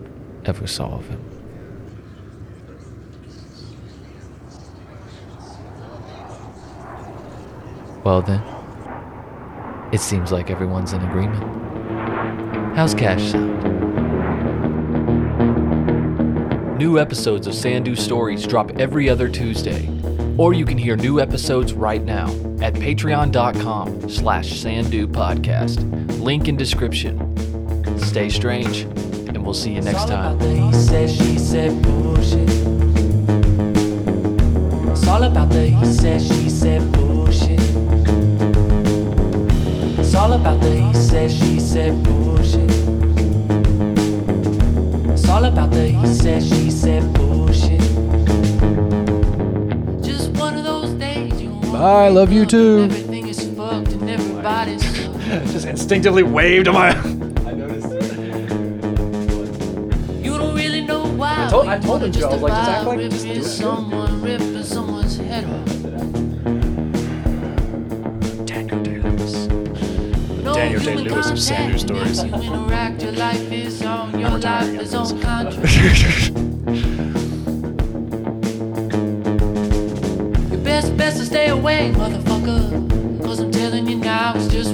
ever 0.47 0.67
saw 0.67 0.95
of 0.95 1.09
him. 1.09 1.23
Well, 8.03 8.23
then, 8.23 8.43
it 9.95 10.01
seems 10.01 10.33
like 10.33 10.51
everyone's 10.51 10.93
in 10.93 11.01
agreement. 11.03 11.41
How's 12.75 12.95
cash 12.95 13.31
sound? 13.31 13.63
New 16.77 16.99
episodes 16.99 17.47
of 17.47 17.55
Sandu 17.55 17.95
Stories 17.95 18.45
drop 18.45 18.73
every 18.73 19.09
other 19.09 19.29
Tuesday. 19.29 19.89
Or 20.37 20.53
you 20.53 20.65
can 20.65 20.79
hear 20.79 20.97
new 20.97 21.21
episodes 21.21 21.75
right 21.75 22.03
now 22.03 22.27
at 22.61 22.75
patreon.com 22.75 24.11
slash 24.11 24.61
sandu 24.61 25.07
podcast. 25.07 25.79
Link 26.19 26.49
in 26.49 26.57
description. 26.57 27.17
Stay 28.01 28.29
strange, 28.29 28.81
and 28.81 29.45
we'll 29.45 29.55
see 29.55 29.75
you 29.75 29.81
next 29.81 30.09
time. 30.09 30.41
He 30.41 30.73
said, 30.73 31.09
she 31.09 31.39
said 31.39 31.81
bullshit. 31.83 32.51
It's 34.91 35.07
all 35.07 35.23
about 35.23 35.51
the 35.51 35.69
he 35.69 35.87
said, 35.87 36.21
she 36.21 36.51
said 36.51 36.81
bullshit. 36.91 37.14
It's 40.15 40.21
all 40.23 40.33
about 40.35 40.61
the 40.61 40.71
he 40.71 40.95
said, 40.95 41.29
she 41.29 41.59
said 41.59 42.01
bullshit. 42.05 42.71
It's 45.11 45.29
all 45.29 45.45
about 45.45 45.73
the 45.73 45.89
he 45.89 46.07
said, 46.15 46.41
she 46.41 46.71
said 46.71 47.13
bullshit. 47.15 47.81
Just 50.05 50.31
one 50.39 50.57
of 50.57 50.63
those 50.63 50.93
days 50.93 51.43
you 51.43 51.51
won't 51.51 51.75
I 51.75 52.09
love 52.11 52.31
you 52.33 52.47
too. 52.47 52.85
Everything 52.85 53.27
is 53.27 53.41
fucked 53.57 53.89
and 53.89 54.09
everybody's 54.09 54.83
Just 55.53 55.67
instinctively 55.67 56.23
waved 56.23 56.67
to 56.67 56.73
my. 56.73 56.91
I 56.91 57.53
noticed 57.53 57.93
You 60.25 60.39
don't 60.39 60.55
really 60.55 60.83
know 60.83 61.07
why. 61.07 61.45
I 61.47 61.51
told- 61.51 61.67
I 61.67 61.79
told 61.81 62.03
him 62.05 62.13
wanna 62.13 62.13
to. 62.13 62.27
I 62.29 62.33
was 62.35 62.41
like, 62.43 62.53
just 62.53 62.71
act 62.71 62.87
like- 62.87 63.01
just 63.11 63.25
do 63.25 63.31
it. 63.33 63.43
Someone 63.45 64.23
ripping 64.23 64.63
someone's 64.63 65.17
head 65.17 65.45
off. 65.45 65.64
Interact, 72.25 73.03
your 73.03 73.13
life 73.13 73.53
is 73.53 73.83
on. 73.83 74.19
Your 74.19 74.29
I'm 74.29 74.35
retiring 74.35 74.75
life 74.77 74.83
is 74.83 74.95
after 74.95 75.15
on 75.15 75.21
this. 75.21 75.25
contract. 75.25 76.31
Your 80.51 80.61
best, 80.65 80.97
best 80.97 81.19
to 81.19 81.27
stay 81.27 81.49
away, 81.49 81.93
motherfucker. 81.95 83.23
Cause 83.23 83.41
I'm 83.41 83.51
telling 83.53 83.87
you 83.89 83.97
now, 83.97 84.35
it's 84.37 84.49
just 84.49 84.73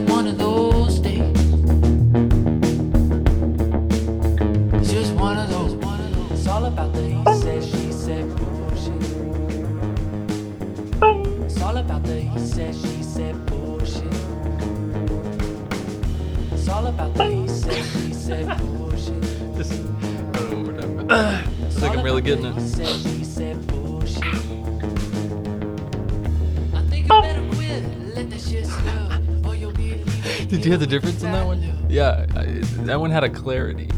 better 27.20 27.42
quit. 27.54 27.83
Let 28.14 28.30
that 28.30 28.40
shit 28.40 28.66
slip. 28.66 29.46
Or 29.46 29.54
you'll 29.54 29.72
be 29.72 29.94
leaving. 29.94 30.48
Did 30.48 30.64
you 30.64 30.70
hear 30.70 30.78
the 30.78 30.87
difference 30.87 31.22
in 31.22 31.33
that 31.33 31.46
one? 31.46 31.87
Yeah, 31.88 32.26
I, 32.37 32.44
that 32.85 33.00
one 33.00 33.11
had 33.11 33.24
a 33.24 33.28
clarity. 33.28 33.88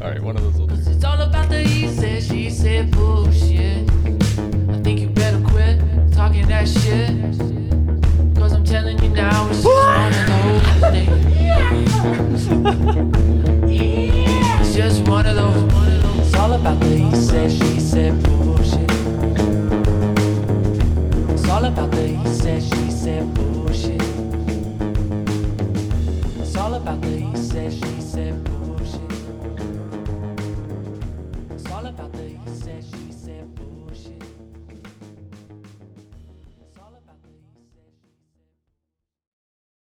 All 0.00 0.10
right, 0.10 0.22
one 0.22 0.36
of 0.36 0.42
those 0.42 0.58
will 0.58 0.66
do. 0.66 0.74
It's 0.74 1.04
all 1.04 1.20
about 1.20 1.48
the 1.48 1.62
he 1.62 1.88
said, 1.88 2.22
she 2.22 2.50
said 2.50 2.90
bullshit. 2.90 3.88
I 3.90 4.80
think 4.82 5.00
you 5.00 5.08
better 5.08 5.40
quit 5.48 5.80
talking 6.12 6.46
that 6.48 6.68
shit. 6.68 7.10
Cause 8.36 8.52
I'm 8.52 8.64
telling 8.64 9.02
you 9.02 9.10
now, 9.10 9.48
it's 9.48 9.62
just 9.62 9.66
one 9.66 10.08
of 10.08 10.14
those 10.14 10.26
things. 10.26 10.61
It's 13.70 14.74
just 14.74 15.06
one 15.08 15.26
of 15.26 15.36
those. 15.36 15.62
It's 16.18 16.34
all 16.34 16.52
about 16.52 16.80
the 16.80 16.86
he 16.86 17.14
said, 17.14 17.52
she 17.52 17.78
said 17.78 18.20
bullshit. 18.24 18.90
It's 21.30 21.48
all 21.48 21.64
about 21.64 21.90
the 21.92 22.08
he 22.08 22.26
said, 22.34 22.62
she 22.62 22.90
said 22.90 23.32
bullshit. 23.34 24.02
It's 26.40 26.56
all 26.56 26.74
about 26.74 27.00
the 27.00 27.08
he 27.08 27.36
said, 27.36 27.72
she 27.72 28.00